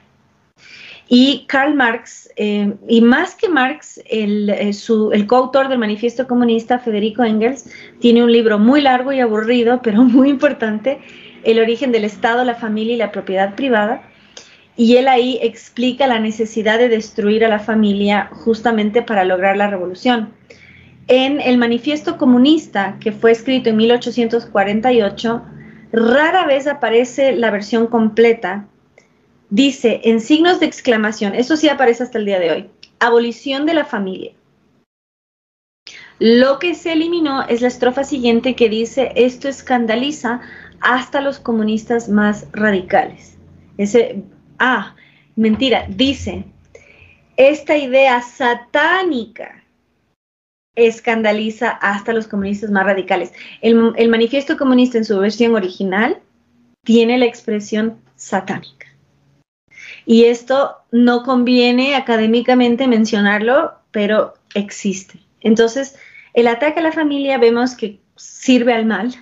[1.08, 4.70] Y Karl Marx, eh, y más que Marx, eh,
[5.14, 7.70] el, coautor del Manifiesto Comunista, Federico Engels,
[8.00, 11.00] tiene un libro muy largo y aburrido, pero muy importante,
[11.42, 14.10] El origen del Estado, la familia y la propiedad privada.
[14.76, 19.68] Y él ahí explica la necesidad de destruir a la familia justamente para lograr la
[19.68, 20.34] revolución.
[21.08, 25.42] En el Manifiesto Comunista, que fue escrito en 1848,
[25.92, 28.66] rara vez aparece la versión completa
[29.50, 33.74] dice en signos de exclamación, eso sí aparece hasta el día de hoy, abolición de
[33.74, 34.32] la familia.
[36.18, 40.40] Lo que se eliminó es la estrofa siguiente que dice, esto escandaliza
[40.80, 43.36] hasta los comunistas más radicales.
[43.76, 44.22] Ese,
[44.58, 44.94] ah,
[45.36, 46.44] mentira, dice,
[47.36, 49.62] esta idea satánica
[50.74, 53.32] escandaliza hasta los comunistas más radicales.
[53.62, 56.18] El, el manifiesto comunista en su versión original
[56.84, 58.86] tiene la expresión satánica.
[60.04, 65.18] Y esto no conviene académicamente mencionarlo, pero existe.
[65.40, 65.96] Entonces,
[66.34, 69.14] el ataque a la familia vemos que sirve al mal.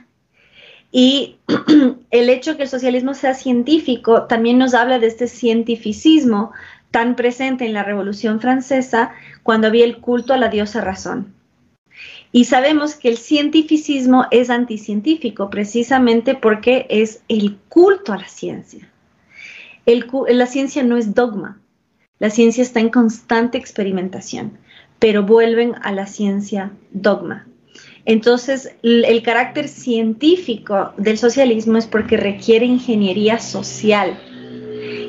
[0.94, 1.38] Y
[2.12, 6.52] el hecho que el socialismo sea científico también nos habla de este cientificismo
[6.92, 11.34] tan presente en la Revolución Francesa cuando había el culto a la diosa razón.
[12.30, 18.88] Y sabemos que el cientificismo es anticientífico precisamente porque es el culto a la ciencia
[19.86, 21.60] la ciencia no es dogma,
[22.18, 24.58] la ciencia está en constante experimentación,
[24.98, 27.46] pero vuelven a la ciencia dogma.
[28.06, 34.18] Entonces, el carácter científico del socialismo es porque requiere ingeniería social.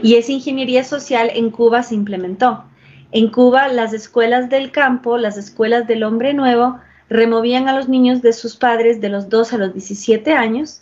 [0.02, 2.64] Y esa ingeniería social en Cuba se implementó.
[3.12, 6.80] En Cuba, las escuelas del campo, las escuelas del hombre nuevo,
[7.10, 10.82] removían a los niños de sus padres de los 2 a los 17 años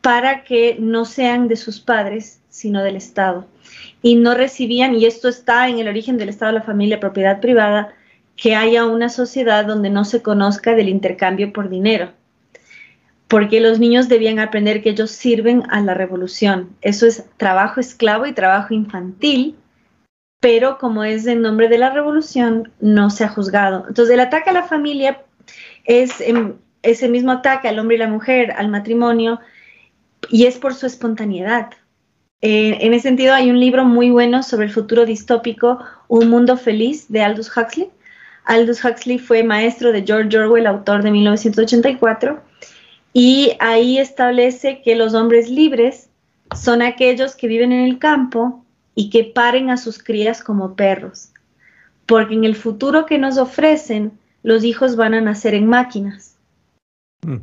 [0.00, 3.46] para que no sean de sus padres, sino del Estado.
[4.02, 7.92] Y no recibían, y esto está en el origen del Estado, la familia, propiedad privada,
[8.40, 12.12] que haya una sociedad donde no se conozca del intercambio por dinero.
[13.28, 16.74] Porque los niños debían aprender que ellos sirven a la revolución.
[16.80, 19.56] Eso es trabajo esclavo y trabajo infantil,
[20.40, 23.84] pero como es en nombre de la revolución, no se ha juzgado.
[23.86, 25.20] Entonces, el ataque a la familia
[25.84, 26.10] es
[26.82, 29.38] ese mismo ataque al hombre y la mujer, al matrimonio,
[30.30, 31.72] y es por su espontaneidad.
[32.40, 36.56] Eh, en ese sentido, hay un libro muy bueno sobre el futuro distópico, Un mundo
[36.56, 37.90] feliz, de Aldous Huxley.
[38.44, 42.42] Aldous Huxley fue maestro de George Orwell, autor de 1984,
[43.12, 46.08] y ahí establece que los hombres libres
[46.56, 51.30] son aquellos que viven en el campo y que paren a sus crías como perros,
[52.06, 56.36] porque en el futuro que nos ofrecen, los hijos van a nacer en máquinas.
[57.22, 57.38] Mm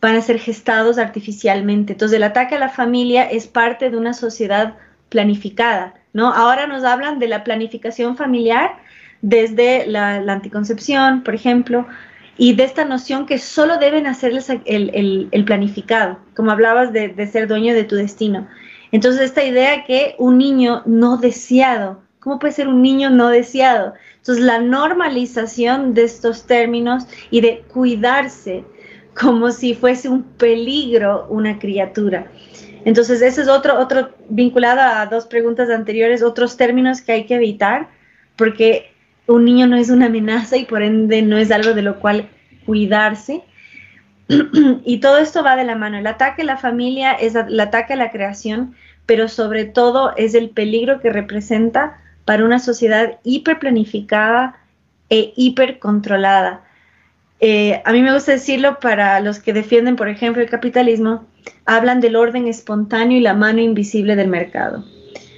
[0.00, 1.94] van a ser gestados artificialmente.
[1.94, 4.76] Entonces el ataque a la familia es parte de una sociedad
[5.08, 6.32] planificada, ¿no?
[6.32, 8.76] Ahora nos hablan de la planificación familiar
[9.22, 11.86] desde la, anticoncepción, por ejemplo,
[12.38, 17.26] y de esta noción que solo deben hacerles el, el, planificado, como hablabas de, de,
[17.26, 18.46] ser dueño de tu destino.
[18.92, 23.94] Entonces esta idea que un niño no deseado, ¿cómo puede ser un niño no deseado?
[24.18, 28.64] Entonces la normalización de estos términos y de cuidarse,
[29.18, 32.30] como si fuese un peligro una criatura.
[32.86, 37.34] Entonces, ese es otro, otro vinculado a dos preguntas anteriores, otros términos que hay que
[37.34, 37.88] evitar,
[38.36, 38.92] porque
[39.26, 42.28] un niño no es una amenaza y por ende no es algo de lo cual
[42.64, 43.42] cuidarse.
[44.84, 45.98] y todo esto va de la mano.
[45.98, 48.74] El ataque a la familia es el ataque a la creación,
[49.06, 54.56] pero sobre todo es el peligro que representa para una sociedad hiperplanificada
[55.10, 56.62] e hipercontrolada.
[57.38, 61.26] Eh, a mí me gusta decirlo para los que defienden, por ejemplo, el capitalismo,
[61.64, 64.84] hablan del orden espontáneo y la mano invisible del mercado.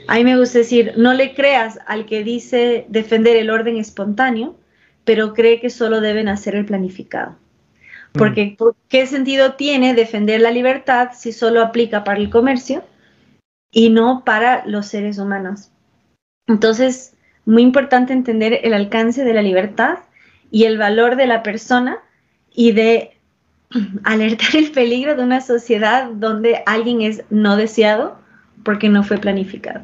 [0.08, 4.56] A mí me gusta decir, no le creas al que dice defender el orden espontáneo,
[5.04, 7.36] pero cree que solo deben hacer el planificado.
[8.12, 8.64] Porque mm.
[8.88, 12.84] ¿qué sentido tiene defender la libertad si solo aplica para el comercio
[13.70, 15.72] y no para los seres humanos?
[16.46, 19.98] Entonces, muy importante entender el alcance de la libertad
[20.50, 21.98] y el valor de la persona
[22.50, 23.10] y de
[24.04, 28.18] alertar el peligro de una sociedad donde alguien es no deseado
[28.64, 29.82] porque no fue planificado.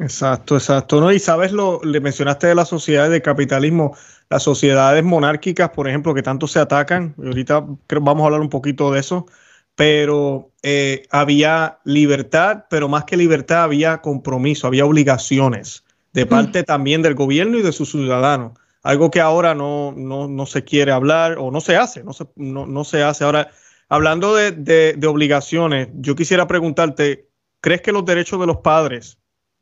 [0.00, 1.00] Exacto, exacto.
[1.00, 1.12] ¿no?
[1.12, 3.94] Y sabes, lo, le mencionaste de las sociedades de capitalismo,
[4.30, 7.14] las sociedades monárquicas, por ejemplo, que tanto se atacan.
[7.18, 9.26] ahorita creo, vamos a hablar un poquito de eso.
[9.74, 17.02] Pero eh, había libertad, pero más que libertad había compromiso, había obligaciones de parte también
[17.02, 18.58] del gobierno y de sus ciudadanos.
[18.82, 22.84] Algo que ahora no, no, se quiere hablar o no se hace, no se, no,
[22.84, 23.24] se hace.
[23.24, 23.50] Ahora,
[23.88, 27.28] hablando de, de obligaciones, yo quisiera preguntarte,
[27.60, 29.19] ¿crees que los derechos de los padres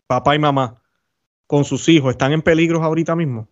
[0.08, 0.82] papá y mamá
[1.46, 3.46] con sus hijos están en peligro ahorita mismo?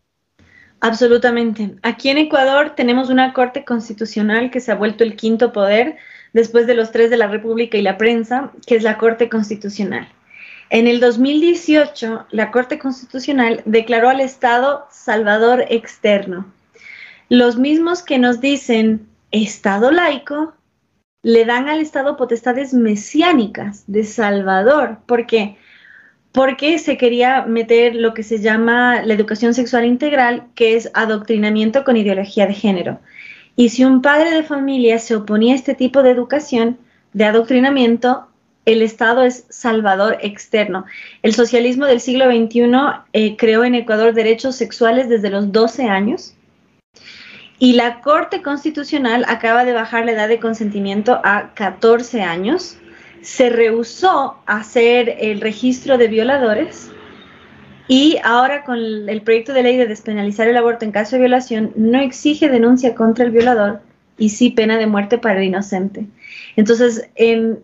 [0.80, 1.76] Absolutamente.
[1.82, 5.96] Aquí en Ecuador tenemos una Corte Constitucional que se ha vuelto el quinto poder
[6.32, 10.08] después de los tres de la República y la prensa, que es la Corte Constitucional.
[10.68, 16.52] En el 2018, la Corte Constitucional declaró al Estado Salvador externo.
[17.28, 20.54] Los mismos que nos dicen Estado laico,
[21.22, 24.98] le dan al Estado potestades mesiánicas de Salvador.
[25.06, 25.56] ¿Por qué?
[26.36, 31.82] Porque se quería meter lo que se llama la educación sexual integral, que es adoctrinamiento
[31.82, 33.00] con ideología de género.
[33.56, 36.76] Y si un padre de familia se oponía a este tipo de educación,
[37.14, 38.26] de adoctrinamiento,
[38.66, 40.84] el Estado es salvador externo.
[41.22, 42.70] El socialismo del siglo XXI
[43.14, 46.34] eh, creó en Ecuador derechos sexuales desde los 12 años
[47.58, 52.76] y la Corte Constitucional acaba de bajar la edad de consentimiento a 14 años
[53.26, 56.92] se rehusó hacer el registro de violadores
[57.88, 61.72] y ahora con el proyecto de ley de despenalizar el aborto en caso de violación
[61.74, 63.80] no exige denuncia contra el violador
[64.16, 66.06] y sí pena de muerte para el inocente.
[66.54, 67.10] Entonces,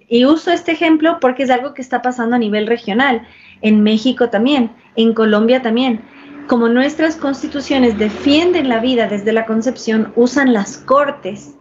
[0.09, 3.23] y uso este ejemplo porque es algo que está pasando a nivel regional,
[3.61, 6.01] en México también, en Colombia también.
[6.49, 11.55] Como nuestras constituciones defienden la vida desde la concepción, usan las cortes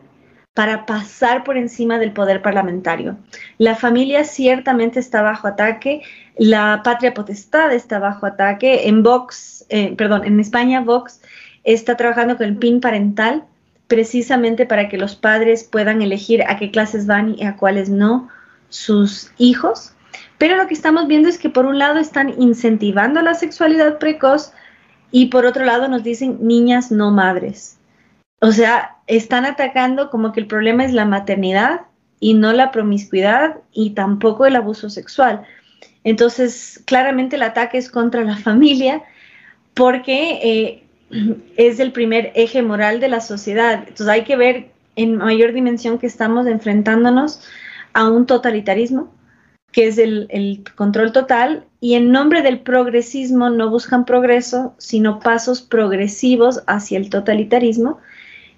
[0.54, 3.18] para pasar por encima del poder parlamentario.
[3.58, 6.02] La familia ciertamente está bajo ataque,
[6.38, 8.88] la patria potestad está bajo ataque.
[8.88, 11.22] En Vox, eh, perdón, en España Vox
[11.64, 13.46] está trabajando con el PIN parental
[13.88, 18.30] precisamente para que los padres puedan elegir a qué clases van y a cuáles no
[18.70, 19.94] sus hijos.
[20.38, 24.54] Pero lo que estamos viendo es que por un lado están incentivando la sexualidad precoz
[25.12, 27.78] y por otro lado nos dicen niñas no madres.
[28.40, 31.82] O sea, están atacando como que el problema es la maternidad
[32.22, 35.44] y no la promiscuidad y tampoco el abuso sexual.
[36.06, 39.04] Entonces, claramente el ataque es contra la familia
[39.74, 40.84] porque eh,
[41.58, 43.80] es el primer eje moral de la sociedad.
[43.80, 47.42] Entonces hay que ver en mayor dimensión que estamos enfrentándonos
[47.92, 49.14] a un totalitarismo,
[49.74, 55.20] que es el, el, control total, y en nombre del progresismo no buscan progreso, sino
[55.20, 58.00] pasos progresivos hacia el totalitarismo,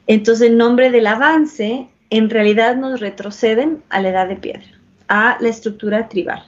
[0.07, 4.67] entonces, en nombre del avance, en realidad nos retroceden a la edad de piedra,
[5.07, 6.45] a la estructura tribal.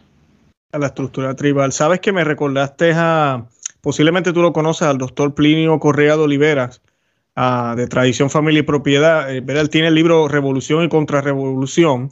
[0.72, 1.72] A la estructura tribal.
[1.72, 3.46] ¿Sabes que me recordaste a,
[3.82, 6.82] posiblemente tú lo conoces, al doctor Plinio Correa de Oliveras,
[7.36, 9.34] de Tradición, Familia y Propiedad?
[9.34, 12.12] Eh, él tiene el libro Revolución y Contrarrevolución.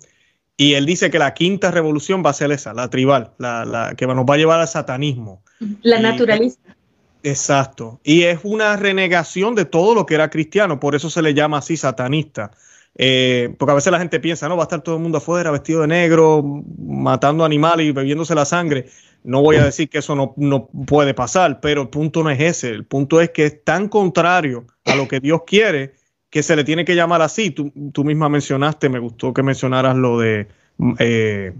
[0.55, 4.05] Y él dice que la quinta revolución va a ser esa, la tribal, la, que
[4.05, 5.41] nos va a llevar al satanismo.
[5.81, 6.77] La naturalista.
[7.23, 8.01] Exacto.
[8.03, 11.59] Y es una renegación de todo lo que era cristiano, por eso se le llama
[11.59, 12.51] así satanista.
[12.95, 15.49] Eh, porque a veces la gente piensa, no, va a estar todo el mundo afuera
[15.49, 16.43] vestido de negro,
[16.77, 18.87] matando animales y bebiéndose la sangre.
[19.23, 22.39] No voy a decir que eso no, no, puede pasar, pero el punto no es
[22.41, 22.69] ese.
[22.69, 25.95] El punto es que es tan contrario a lo que Dios quiere
[26.29, 27.51] que se le tiene que llamar así.
[27.51, 30.47] Tú, tú misma mencionaste, me gustó que mencionaras lo de
[30.99, 31.53] eh,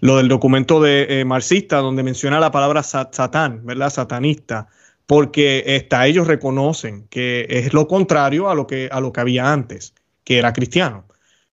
[0.00, 3.90] lo del documento de eh, marxista, donde menciona la palabra satán, ¿verdad?
[3.90, 4.68] Satanista
[5.08, 9.52] porque hasta ellos reconocen que es lo contrario a lo que, a lo que había
[9.52, 9.94] antes,
[10.24, 11.06] que era cristiano.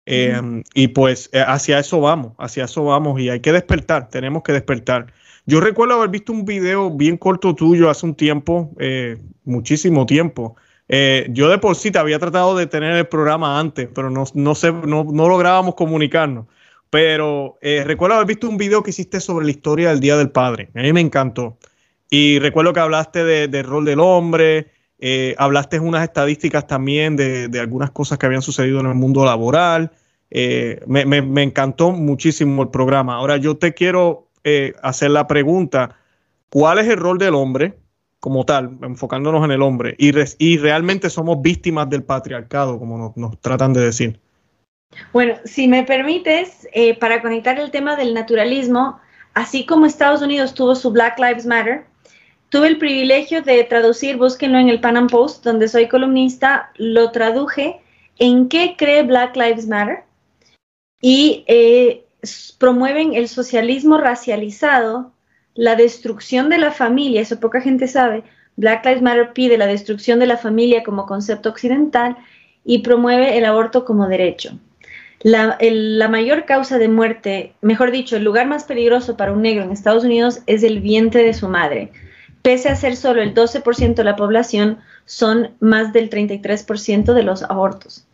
[0.07, 4.43] Em, y pues eh, hacia eso vamos, hacia eso vamos y hay que despertar, tenemos
[4.43, 5.13] que despertar.
[5.47, 10.57] Yo recuerdo haber visto un video bien corto tuyo hace un tiempo, eh, muchísimo tiempo,
[10.91, 14.25] Eh, yo de por sí te había tratado de tener el programa antes, pero no,
[14.35, 16.47] no, sé, no, no lográbamos comunicarnos.
[16.91, 20.31] Pero eh, recuerdo haber visto un video que hiciste sobre la historia del Día del
[20.31, 20.71] Padre.
[20.75, 21.59] A mí me encantó.
[22.11, 27.91] Y recuerdo que hablaste del rol del hombre, eh, hablaste unas estadísticas también de, algunas
[27.91, 29.93] cosas que habían sucedido en el mundo laboral.
[30.31, 33.17] Eh, me, encantó muchísimo el programa.
[33.17, 34.29] Ahora yo te quiero
[34.83, 35.97] hacer la pregunta,
[36.49, 37.75] ¿cuál es el rol del hombre
[38.19, 39.95] como tal, enfocándonos en el hombre?
[39.99, 44.21] Y, realmente somos víctimas del patriarcado, como nos tratan de decir.
[45.13, 48.99] Bueno, si me permites, eh, para conectar el tema del naturalismo,
[49.35, 51.85] así como Estados Unidos tuvo su Black Lives Matter,
[52.49, 57.11] tuve el privilegio de traducir, búsquenlo en el Pan Am Post, donde soy columnista, lo
[57.11, 57.81] traduje
[58.19, 60.05] en qué cree Black Lives Matter
[61.01, 62.05] y eh,
[62.59, 65.13] promueven el socialismo racializado,
[65.55, 68.23] la destrucción de la familia, eso poca gente sabe.
[68.57, 72.17] Black Lives Matter pide la destrucción de la familia como concepto occidental
[72.65, 74.59] y promueve el aborto como derecho.
[75.21, 79.73] La, mayor causa de muerte, mejor dicho, el lugar más peligroso para un negro en
[79.73, 81.91] Estados Unidos es el vientre de su madre.
[82.49, 87.43] Pese a ser solo el 12% de la población, son más del 33% de los
[87.43, 88.07] abortos.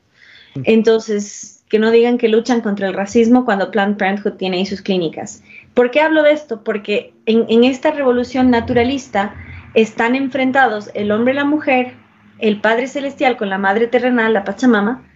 [0.57, 0.62] Mm.
[0.64, 4.82] Entonces, que no digan que luchan contra el racismo cuando Planned Parenthood tiene ahí sus
[4.82, 5.45] clínicas.
[5.72, 6.64] ¿Por qué hablo de esto?
[6.64, 9.37] Porque en, en esta revolución naturalista
[9.74, 11.95] están enfrentados el hombre y la mujer,
[12.41, 15.09] el Padre Celestial con la Madre Terrenal, la Pachamama,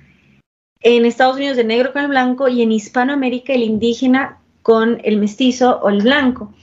[0.78, 5.18] en Estados Unidos el negro con el blanco y en Hispanoamérica el indígena con el
[5.18, 6.54] mestizo o el blanco.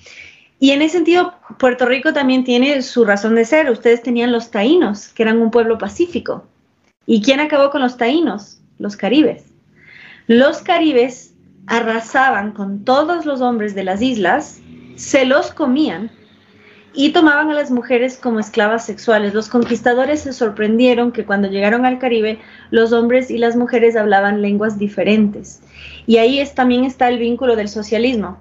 [0.59, 3.69] Y en ese sentido, Puerto Rico también tiene su razón de ser.
[3.69, 6.45] Ustedes tenían los taínos, que eran un pueblo pacífico.
[7.05, 8.59] ¿Y quién acabó con los taínos?
[8.79, 9.45] Los caribes.
[10.27, 11.33] Los caribes
[11.67, 14.59] arrasaban con todos los hombres de las islas,
[14.95, 16.11] se los comían
[16.93, 19.33] y tomaban a las mujeres como esclavas sexuales.
[19.33, 22.39] Los conquistadores se sorprendieron que cuando llegaron al Caribe
[22.71, 25.61] los hombres y las mujeres hablaban lenguas diferentes.
[26.07, 28.39] Y ahí también está el vínculo del socialismo.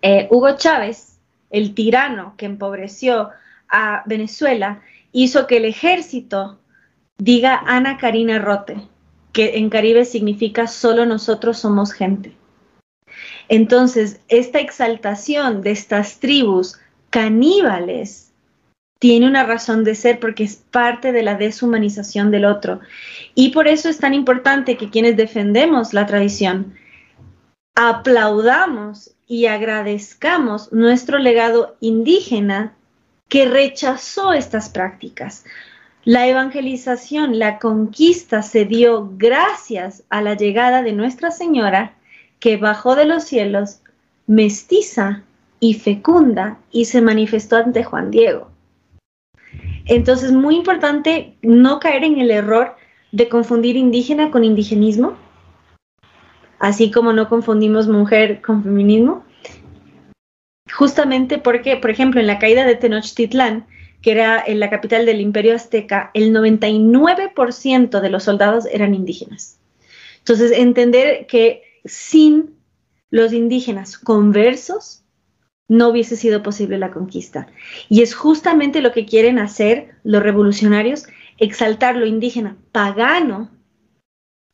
[0.00, 1.17] Eh, Hugo Chávez,
[1.50, 3.30] el tirano que empobreció
[3.68, 4.82] a Venezuela,
[5.12, 6.58] hizo que el ejército
[7.18, 8.76] diga Ana Karina Rote,
[9.32, 12.34] que en Caribe significa solo nosotros somos gente.
[13.48, 16.78] Entonces, esta exaltación de estas tribus
[17.10, 18.32] caníbales
[18.98, 22.80] tiene una razón de ser porque es parte de la deshumanización del otro.
[23.34, 26.74] Y por eso es tan importante que quienes defendemos la tradición
[27.80, 32.74] aplaudamos y agradezcamos nuestro legado indígena
[33.28, 35.44] que rechazó estas prácticas.
[36.02, 41.94] La evangelización, la conquista se dio gracias a la llegada de Nuestra Señora
[42.40, 43.78] que bajó de los cielos
[44.26, 45.22] mestiza
[45.60, 48.50] y fecunda y se manifestó ante Juan Diego.
[49.84, 52.74] Entonces, muy importante no caer en el error
[53.12, 55.16] de confundir indígena con indigenismo,
[56.58, 59.24] así como no confundimos mujer con feminismo,
[60.72, 63.66] justamente porque, por ejemplo, en la caída de Tenochtitlán,
[64.02, 69.58] que era en la capital del imperio azteca, el 99% de los soldados eran indígenas.
[70.18, 72.58] Entonces, entender que sin
[73.10, 75.04] los indígenas conversos,
[75.68, 77.46] no hubiese sido posible la conquista.
[77.88, 81.06] Y es justamente lo que quieren hacer los revolucionarios,
[81.36, 83.50] exaltar lo indígena pagano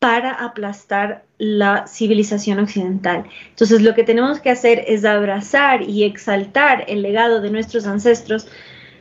[0.01, 3.25] para aplastar la civilización occidental.
[3.51, 8.49] Entonces lo que tenemos que hacer es abrazar y exaltar el legado de nuestros ancestros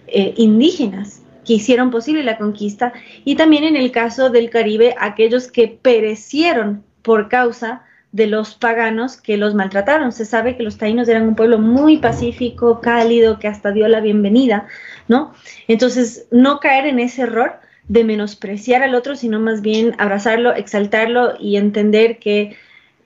[0.08, 2.91] eh, indígenas que hicieron posible la conquista
[3.24, 9.18] y también en el caso del Caribe aquellos que perecieron por causa de los paganos
[9.18, 10.12] que los maltrataron.
[10.12, 14.02] Se sabe que los taínos eran un pueblo muy pacífico, cálido, que hasta dio la
[14.02, 14.68] bienvenida,
[15.08, 15.34] ¿no?
[15.68, 21.34] Entonces, no caer en ese error de menospreciar al otro, sino más bien abrazarlo, exaltarlo
[21.40, 22.56] y entender que,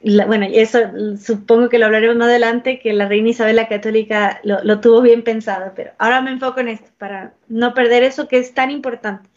[0.04, 0.80] bueno, eso
[1.20, 5.02] supongo que lo hablaremos más adelante, que la reina Isabel la Católica lo, lo tuvo
[5.02, 8.72] bien pensado, pero ahora me enfoco en esto, para no perder eso que es tan
[8.72, 9.30] importante.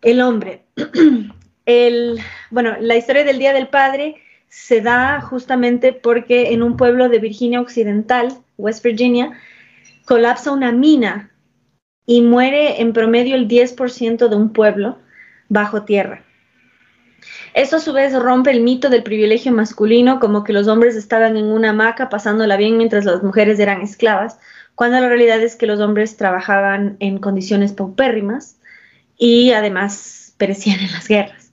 [0.00, 0.62] El hombre.
[1.64, 2.18] El,
[2.50, 4.16] bueno, la historia del Día del Padre
[4.48, 9.38] se da justamente porque en un pueblo de Virginia Occidental, West Virginia,
[10.04, 11.31] colapsa una mina
[12.06, 14.98] y muere en promedio el 10% de un pueblo
[15.48, 16.24] bajo tierra.
[17.54, 21.36] Eso a su vez rompe el mito del privilegio masculino, como que los hombres estaban
[21.36, 24.38] en una hamaca pasándola bien mientras las mujeres eran esclavas,
[24.74, 28.58] cuando la realidad es que los hombres trabajaban en condiciones paupérrimas
[29.18, 31.52] y además perecían en las guerras.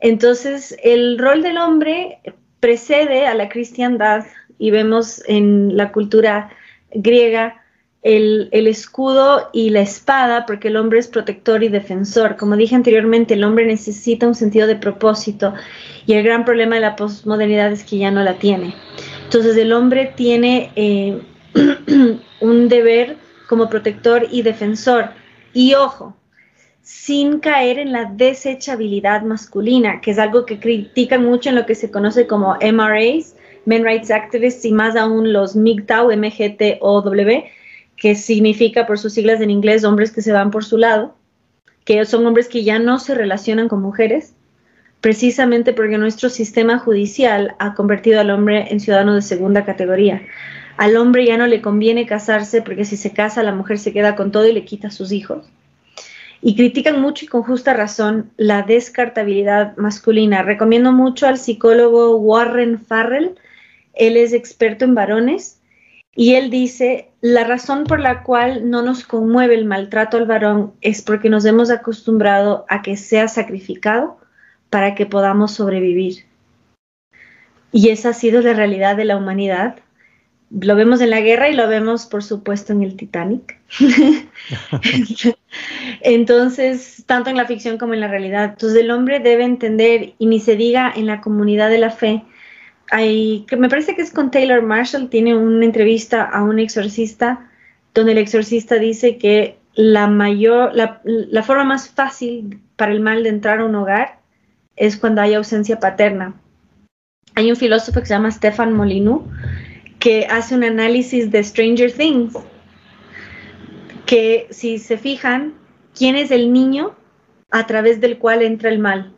[0.00, 2.18] Entonces, el rol del hombre
[2.60, 4.26] precede a la cristiandad
[4.58, 6.50] y vemos en la cultura
[6.92, 7.61] griega
[8.02, 12.36] el, escudo y la espada, porque el hombre es protector y defensor.
[12.36, 15.54] Como dije anteriormente, el hombre necesita un sentido de propósito
[16.06, 18.74] y el gran problema de la posmodernidad es que ya no la tiene.
[19.24, 21.22] Entonces el hombre tiene eh,
[22.40, 23.16] un deber
[23.48, 25.10] como protector y defensor.
[25.54, 26.16] Y ojo,
[26.82, 31.76] sin caer en la desechabilidad masculina, que es algo que critican mucho en lo que
[31.76, 37.44] se conoce como MRAs, Men Rights Activists, y más aún los MGTOW, MGTOW,
[38.02, 41.14] que significa por sus siglas en inglés hombres que se van por su lado,
[41.84, 44.34] que son hombres que ya no se relacionan con mujeres,
[45.00, 50.20] precisamente porque nuestro sistema judicial ha convertido al hombre en ciudadano de segunda categoría.
[50.78, 54.16] Al hombre ya no le conviene casarse porque si se casa la mujer se queda
[54.16, 55.46] con todo y le quita sus hijos.
[56.40, 60.42] Y critican mucho y con justa razón la descartabilidad masculina.
[60.42, 63.36] Recomiendo mucho al psicólogo Warren Farrell.
[63.94, 65.60] Él es experto en varones
[66.16, 70.72] y él dice, la razón por la cual no nos conmueve el maltrato al varón
[70.80, 74.18] es porque nos hemos acostumbrado a que sea sacrificado
[74.70, 76.24] para que podamos sobrevivir.
[77.70, 79.76] Y esa ha sido la realidad de la humanidad.
[80.50, 83.56] Lo vemos en la guerra y lo vemos, por supuesto, en el Titanic.
[86.00, 88.44] Entonces, tanto en la ficción como en la realidad.
[88.44, 92.24] Entonces, el hombre debe entender, y ni se diga en la comunidad de la fe,
[92.92, 97.50] hay, que me parece que es con Taylor Marshall, tiene una entrevista a un exorcista
[97.94, 103.22] donde el exorcista dice que la mayor, la, la forma más fácil para el mal
[103.22, 104.20] de entrar a un hogar
[104.76, 106.34] es cuando hay ausencia paterna.
[107.34, 109.22] Hay un filósofo que se llama Stefan Molyneux
[109.98, 112.34] que hace un análisis de Stranger Things,
[114.04, 115.54] que si se fijan,
[115.96, 116.94] ¿quién es el niño
[117.50, 119.14] a través del cual entra el mal?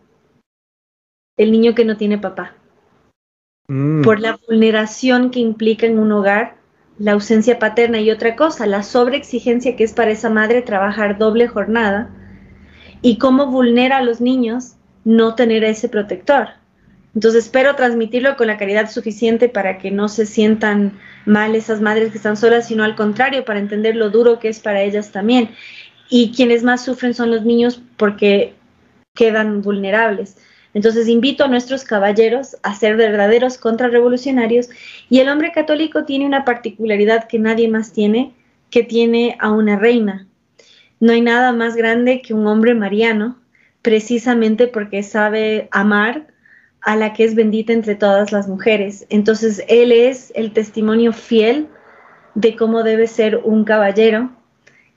[1.37, 2.55] El niño que no tiene papá.
[3.69, 4.03] Mm.
[4.03, 6.57] Por la vulneración que implica en un hogar
[6.99, 11.49] la ausencia paterna y otra cosa, la sobreexigencia que es para esa madre trabajar doble
[11.49, 12.11] jornada
[13.03, 16.49] y cómo vulnera a los niños no tener ese protector.
[17.15, 22.11] Entonces espero transmitirlo con la caridad suficiente para que no se sientan mal esas madres
[22.11, 25.51] que están solas, sino al contrario, para entender lo duro que es para ellas también.
[26.09, 28.55] Y quienes más sufren son los niños porque
[29.15, 30.37] quedan vulnerables.
[30.75, 34.69] Entonces invito a nuestros caballeros a ser verdaderos contrarrevolucionarios
[35.09, 38.35] y el hombre católico tiene una particularidad que nadie más tiene,
[38.71, 40.27] que tiene a una reina.
[41.01, 43.39] No hay nada más grande que un hombre mariano
[43.83, 46.27] precisamente porque sabe amar
[46.81, 49.07] a la que es bendita entre todas las mujeres.
[49.09, 51.69] Entonces, él es el testimonio fiel
[52.35, 54.31] de cómo debe ser un caballero,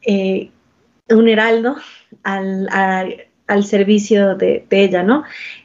[0.02, 0.52] eh,
[1.10, 1.78] un heraldo
[2.24, 2.68] al,
[3.64, 5.24] servicio de, de, ella, ¿no?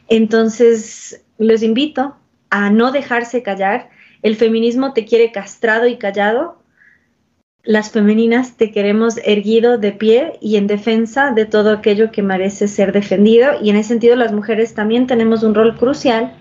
[0.09, 2.17] Entonces, los invito
[2.51, 3.91] a no dejarse callar.
[4.23, 6.63] El feminismo te quiere castrado y callado,
[7.65, 12.67] las femeninas te queremos erguido de pie y en defensa de todo aquello que merece
[12.67, 13.53] ser defendido.
[13.63, 16.35] Y en ese sentido las mujeres también tenemos un rol crucial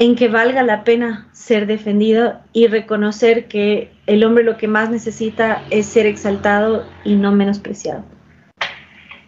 [0.00, 4.90] en que valga la pena ser defendido y reconocer que el hombre lo que más
[4.90, 8.04] necesita es ser exaltado y no menospreciado.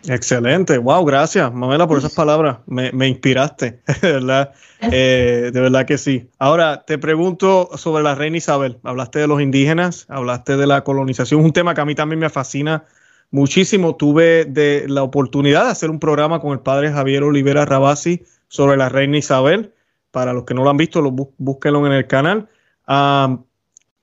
[0.09, 2.59] Excelente, wow, gracias, Mamela, por esas palabras.
[2.67, 6.31] Me, me inspiraste, de verdad, eh, de verdad que sí.
[6.39, 8.79] Ahora te pregunto sobre la reina Isabel.
[8.85, 12.31] Hablaste de los indígenas, hablaste de la colonización, un tema que a mí también me
[12.31, 12.85] fascina
[13.31, 13.97] muchísimo.
[13.97, 18.77] Tuve de la oportunidad de hacer un programa con el padre Javier Olivera Rabasi sobre
[18.77, 19.73] la reina Isabel.
[20.13, 22.49] Para los que no lo han visto, lo búsquenlo en el canal.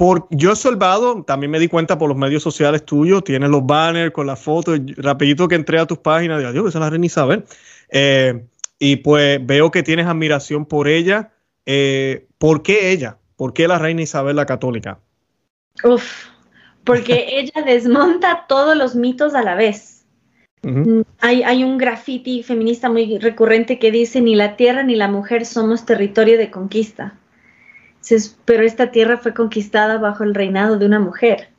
[0.03, 3.65] Por, yo he observado, también me di cuenta por los medios sociales tuyos, tienes los
[3.65, 6.89] banners con las fotos, rapidito que entré a tus páginas, digo, Dios, esa es la
[6.89, 7.45] reina Isabel.
[7.87, 8.43] Eh,
[8.79, 11.31] y pues veo que tienes admiración por ella.
[11.65, 13.17] Eh, ¿Por qué ella?
[13.37, 14.99] ¿Por qué la reina Isabel la católica?
[15.85, 16.25] Uf,
[16.83, 20.05] porque ella desmonta todos los mitos a la vez.
[20.63, 25.07] Mm, hay, hay, un graffiti feminista muy recurrente que dice, ni la tierra ni la
[25.07, 27.17] mujer somos territorio de conquista
[28.45, 31.49] pero esta tierra fue conquistada bajo el reinado de una mujer.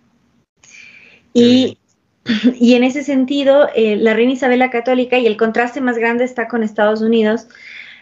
[1.34, 1.78] Y,
[2.74, 6.49] en ese sentido, eh, la reina Isabel la católica, y el contraste más grande está
[6.49, 7.49] con Estados Unidos,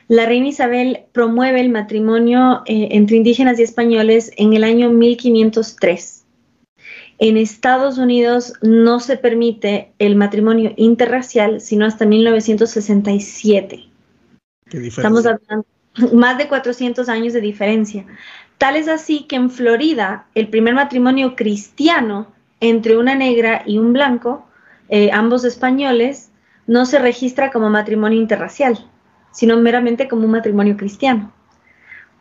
[0.07, 6.25] la reina Isabel promueve el matrimonio eh, entre indígenas y españoles en el año 1503.
[7.19, 13.85] En Estados Unidos no se permite el matrimonio interracial, sino hasta 1967.
[14.73, 15.67] Estamos hablando
[16.13, 18.07] más de 400 años de diferencia.
[18.59, 22.29] Tal es así que en Florida el primer matrimonio cristiano
[22.61, 24.47] entre una negra y un blanco,
[24.89, 26.31] eh, ambos españoles,
[26.67, 28.87] no se registra como matrimonio interracial,
[29.33, 31.33] sino meramente como un matrimonio cristiano,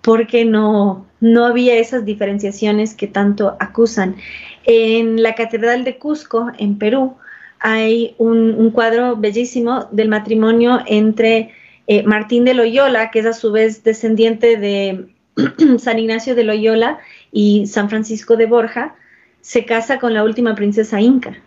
[0.01, 4.15] porque no, no había esas diferenciaciones que tanto acusan.
[4.63, 7.17] En la Catedral de Cusco, en Perú,
[7.59, 11.51] hay un, cuadro bellísimo del matrimonio entre
[11.91, 15.07] eh, Martín de Loyola, que es a su vez descendiente de
[15.77, 16.99] San Ignacio de Loyola
[17.33, 18.95] y San Francisco de Borja,
[19.41, 21.37] se casa con la última princesa inca.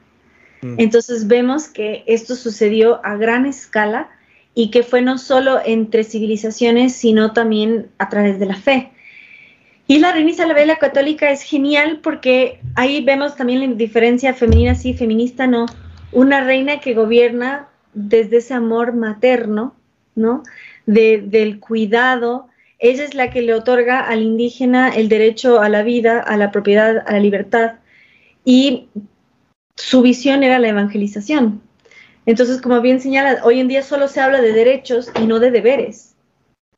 [0.61, 0.75] Mm.
[0.77, 4.11] Entonces vemos que esto sucedió a gran escala
[4.55, 8.91] y que fue no solo entre civilizaciones, sino también a través de la fe.
[9.87, 14.75] Y la reina Isabel la católica es genial porque ahí vemos también la diferencia femenina
[14.75, 15.65] sí, feminista no.
[16.13, 19.75] Una reina que gobierna desde ese amor materno,
[20.15, 20.43] ¿no?
[20.87, 22.49] del cuidado.
[22.79, 26.51] Ella es la que le otorga al indígena el derecho a la vida, a la
[26.51, 27.77] propiedad, a la libertad.
[28.45, 28.89] Y
[29.77, 31.63] su visión era la evangelización.
[32.27, 35.51] Entonces, como bien señala, hoy en día solo se habla de derechos y no de
[35.51, 36.15] deberes,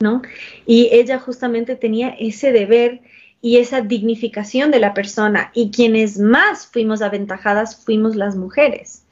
[0.00, 0.22] ¿no?
[0.66, 3.00] Y ella justamente tenía ese deber
[3.40, 9.04] y esa dignificación de la persona y quienes más fuimos aventajadas fuimos las mujeres.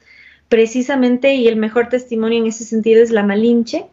[0.49, 3.85] Precisamente, y el mejor testimonio en ese sentido es la Malinche,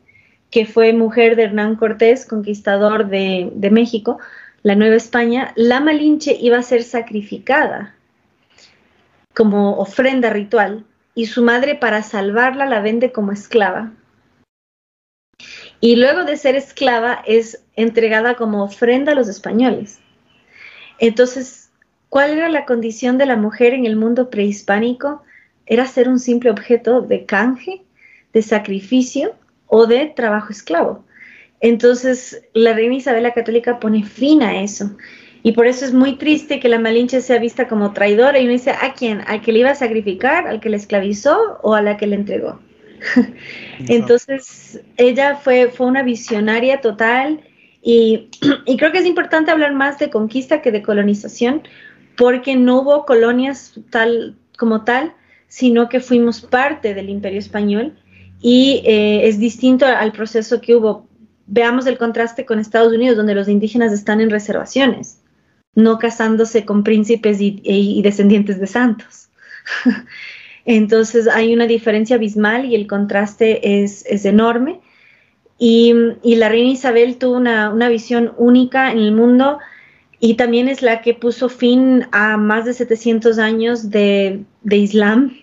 [0.53, 4.19] que fue mujer de Hernán Cortés, conquistador de, de México,
[4.63, 5.53] la Nueva España.
[5.57, 7.97] La Malinche iba a ser sacrificada
[9.35, 10.85] como ofrenda ritual
[11.15, 13.93] y su madre para salvarla la vende como esclava.
[15.81, 20.01] Y luego de ser esclava es entregada como ofrenda a los españoles.
[20.99, 21.71] Entonces,
[22.11, 25.23] ¿cuál era la condición de la mujer en el mundo prehispánico?
[25.65, 27.83] Era ser un simple objeto de canje,
[28.35, 29.35] de sacrificio
[29.75, 31.03] o de trabajo esclavo.
[31.61, 34.95] Entonces, la reina Isabel la Católica pone fin a eso
[35.43, 38.53] y por eso es muy triste que la Malinche sea vista como traidora y uno
[38.53, 39.23] dice, ¿a quién?
[39.27, 40.47] ¿Al que le iba a sacrificar?
[40.47, 41.59] ¿Al que le esclavizó?
[41.63, 42.61] ¿O a la que le entregó?
[43.89, 47.41] Entonces, ella fue, fue una visionaria total
[47.81, 48.29] y,
[48.67, 51.63] y, creo que es importante hablar más de conquista que de colonización
[52.19, 55.15] porque no hubo colonias tal como tal,
[55.49, 57.97] sino que fuimos parte del imperio español
[58.43, 61.07] y eh, es distinto al proceso que hubo.
[61.47, 65.23] Veamos el contraste con Estados Unidos, donde los indígenas están en reservaciones
[65.75, 69.29] no casándose con príncipes y, descendientes de santos.
[70.65, 74.81] Entonces hay una diferencia abismal y el contraste es, enorme.
[75.59, 79.59] Y, la reina Isabel tuvo una, visión única en el mundo
[80.21, 85.37] y también es la que puso fin a más de 700 años de, Islam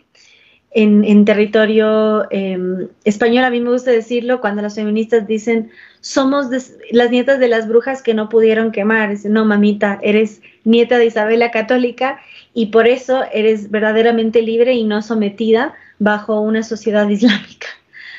[0.72, 3.44] en, territorio em, español.
[3.44, 6.48] A mí me gusta decirlo cuando las feministas dicen somos
[6.92, 9.16] las nietas de las brujas que no pudieron quemar.
[9.26, 12.20] No, mamita, eres nieta de Isabel la Católica
[12.54, 17.68] y por eso eres verdaderamente libre y no sometida bajo una sociedad islámica.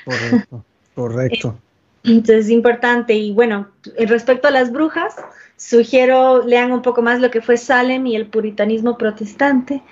[0.05, 1.59] Correcto, correcto.
[2.05, 3.15] Entonces es importante.
[3.15, 5.17] Y bueno, respecto a las brujas,
[5.57, 9.83] sugiero lean un poco más lo que fue Salem y el puritanismo protestante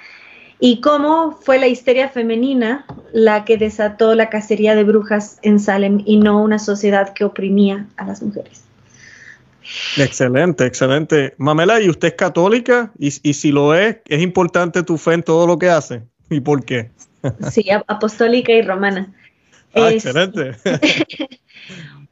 [0.60, 6.02] y cómo fue la histeria femenina la que desató la cacería de brujas en Salem
[6.04, 8.64] y no una sociedad que oprimía a las mujeres.
[9.96, 11.34] Excelente, excelente.
[11.36, 12.90] Mamela, ¿y usted es católica?
[12.98, 16.02] Y, si lo es, ¿es importante tu fe en todo lo que hace?
[16.30, 16.90] ¿Y por qué?
[17.50, 19.12] Sí, apostólica y romana.
[19.74, 20.52] Ah, excelente.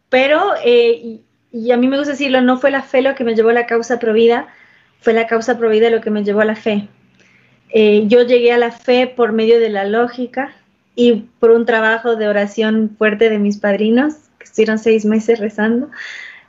[0.09, 1.21] Pero, eh,
[1.53, 3.55] y a mí me gusta decirlo, no fue la fe lo que me llevó a
[3.55, 4.49] la causa provida,
[5.01, 6.89] fue la causa provida lo que me llevó a la fe.
[7.71, 10.55] Eh, yo llegué a la fe por medio de la lógica
[10.95, 15.91] y por un trabajo de oración fuerte de mis padrinos, que estuvieron seis meses rezando.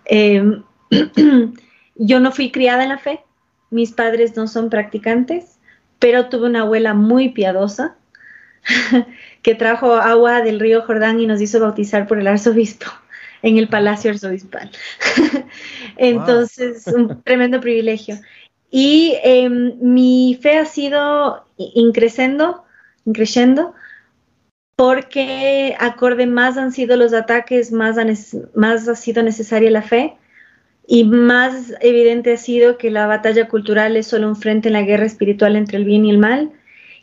[0.05, 0.63] Em,
[1.95, 3.21] yo no fui criada en la fe,
[3.69, 5.57] mis padres no son practicantes,
[5.99, 7.97] pero tuve una abuela muy piadosa
[9.41, 12.87] que trajo agua del río Jordán y nos hizo bautizar por el arzobispo
[13.41, 14.71] en el palacio arzobispal.
[15.97, 18.17] Entonces, un tremendo privilegio.
[18.69, 22.65] Y em, mi fe ha sido increciendo,
[23.05, 23.73] increciendo,
[24.75, 27.97] porque acorde más han sido los ataques, más,
[28.53, 30.15] más ha sido necesaria la fe.
[30.89, 34.83] Y más evidente ha sido que la batalla cultural es solo un frente en la
[34.83, 36.51] guerra espiritual entre el bien y el mal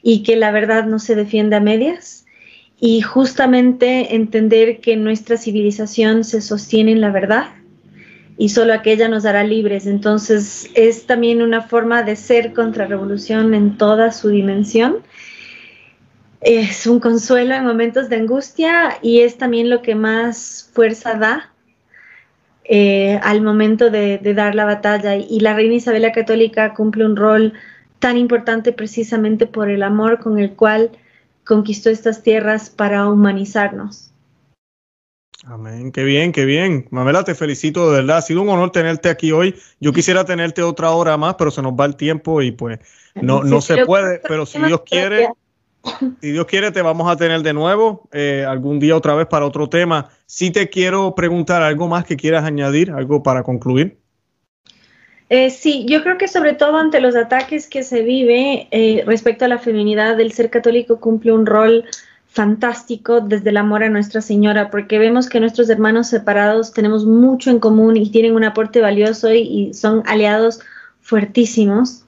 [0.03, 2.25] y que la verdad no se defiende a medias.
[2.81, 7.47] Y justamente entender que nuestra civilización se sostiene en la verdad
[8.37, 9.87] y solo aquella nos hará libres.
[9.87, 14.99] Entonces es también una forma de ser contrarrevolución en toda su dimensión.
[16.41, 21.51] Es un consuelo en momentos de angustia y es también lo que más fuerza da
[22.65, 25.17] eh, al momento de, dar la batalla.
[25.17, 27.53] Y la reina Isabel la Católica cumple un rol
[27.99, 30.91] tan importante precisamente por el amor con el cual
[31.45, 34.14] conquistó estas tierras para humanizarnos.
[35.47, 36.87] Amén, qué bien, qué bien.
[36.91, 38.19] Mamela, te felicito de verdad.
[38.19, 39.55] Ha sido un honor tenerte aquí hoy.
[39.79, 42.79] Yo quisiera tenerte otra hora más, pero se nos va el tiempo y pues
[43.15, 44.21] no, no se puede.
[44.27, 45.29] Pero si Dios quiere,
[46.23, 49.45] si Dios quiere, te vamos a tener de nuevo eh, algún día otra vez para
[49.45, 50.09] otro tema.
[50.25, 53.99] Si te quiero preguntar algo más que quieras añadir, algo para concluir.
[55.29, 59.45] Eh, sí, yo creo que sobre todo ante los ataques que se vive eh, respecto
[59.45, 61.85] a la feminidad, el ser católico cumple un rol
[62.35, 67.51] fantástico desde el amor a Nuestra Señora, porque vemos que nuestros hermanos separados tenemos mucho
[67.51, 70.61] en común y tienen un aporte valioso y, son aliados
[71.01, 72.05] fuertísimos.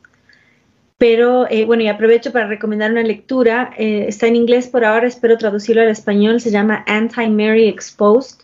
[0.99, 5.07] Pero eh, bueno, y aprovecho para recomendar una lectura, eh, está en inglés por ahora,
[5.07, 8.41] espero traducirlo al español, se llama Anti-Mary Exposed,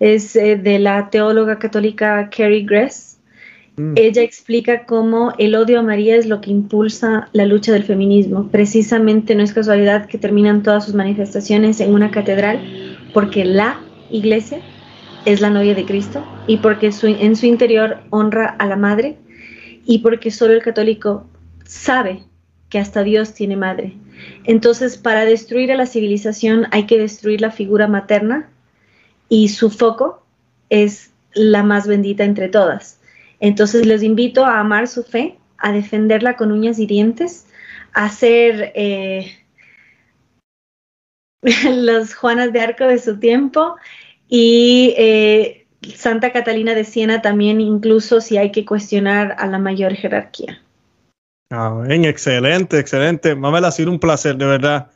[0.00, 3.07] es eh, de la teóloga católica Carrie Gress
[3.78, 3.94] Mm.
[3.96, 8.48] Ella explica cómo el odio a María es lo que impulsa la lucha del feminismo.
[8.50, 12.60] Precisamente no es casualidad que terminan todas sus manifestaciones en una catedral,
[13.14, 14.60] porque la iglesia
[15.24, 19.16] es la novia de Cristo y porque en su interior honra a la madre
[19.86, 21.26] y porque solo el católico
[21.64, 22.22] sabe
[22.68, 23.94] que hasta Dios tiene madre.
[24.44, 28.48] Entonces, para destruir a la civilización hay que destruir la figura materna
[29.28, 30.22] y su foco
[30.70, 32.97] es la más bendita entre todas.
[33.40, 37.46] Entonces les invito a amar su fe, a defenderla con uñas y dientes,
[37.92, 39.32] a ser eh,
[41.72, 43.76] los Juanas de Arco de su tiempo
[44.28, 49.94] y eh, Santa Catalina de Siena también, incluso si hay que cuestionar a la mayor
[49.94, 50.62] jerarquía.
[51.50, 53.34] Amén, excelente, excelente.
[53.34, 54.90] Mamela, ha sido un placer, de verdad.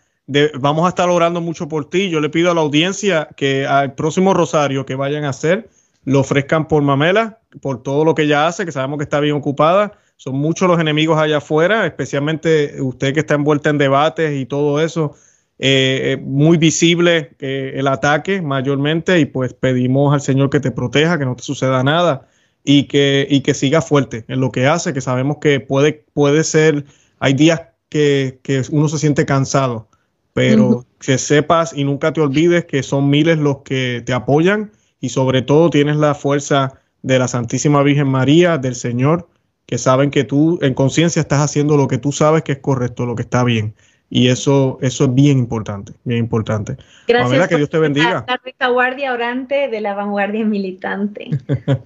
[0.58, 2.10] vamos a estar orando mucho por ti.
[2.10, 5.70] Yo le pido a la audiencia que al próximo rosario que vayan a hacer,
[6.04, 9.36] lo ofrezcan por Mamela, por todo lo que ella hace, que sabemos que está bien
[9.36, 9.92] ocupada.
[10.16, 14.80] Son muchos los enemigos allá afuera, especialmente usted que está envuelta en debates y todo
[14.80, 15.14] eso.
[15.58, 21.18] Eh, muy visible eh, el ataque mayormente y pues pedimos al Señor que te proteja,
[21.18, 22.26] que no te suceda nada
[22.64, 26.42] y que, y que siga fuerte en lo que hace, que sabemos que puede, puede
[26.42, 26.84] ser,
[27.20, 29.88] hay días que, que uno se siente cansado,
[30.32, 34.72] pero que sepas y nunca te olvides que son miles los que te apoyan
[35.02, 39.28] y sobre todo tienes la fuerza de la Santísima Virgen María, del Señor,
[39.66, 43.04] que saben que tú en conciencia estás haciendo lo que tú sabes que es correcto,
[43.04, 43.74] lo que está bien.
[44.08, 46.76] Y eso, eso es bien importante, bien importante.
[47.08, 47.48] Gracias.
[47.48, 48.24] que Dios te bendiga.
[48.28, 51.30] La retaguardia orante de la vanguardia militante.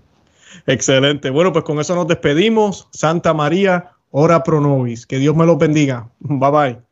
[0.67, 1.31] Excelente.
[1.31, 2.89] Bueno, pues con eso nos despedimos.
[2.93, 5.07] Santa María, ora pro nobis.
[5.07, 6.09] Que Dios me los bendiga.
[6.19, 6.86] Bye bye.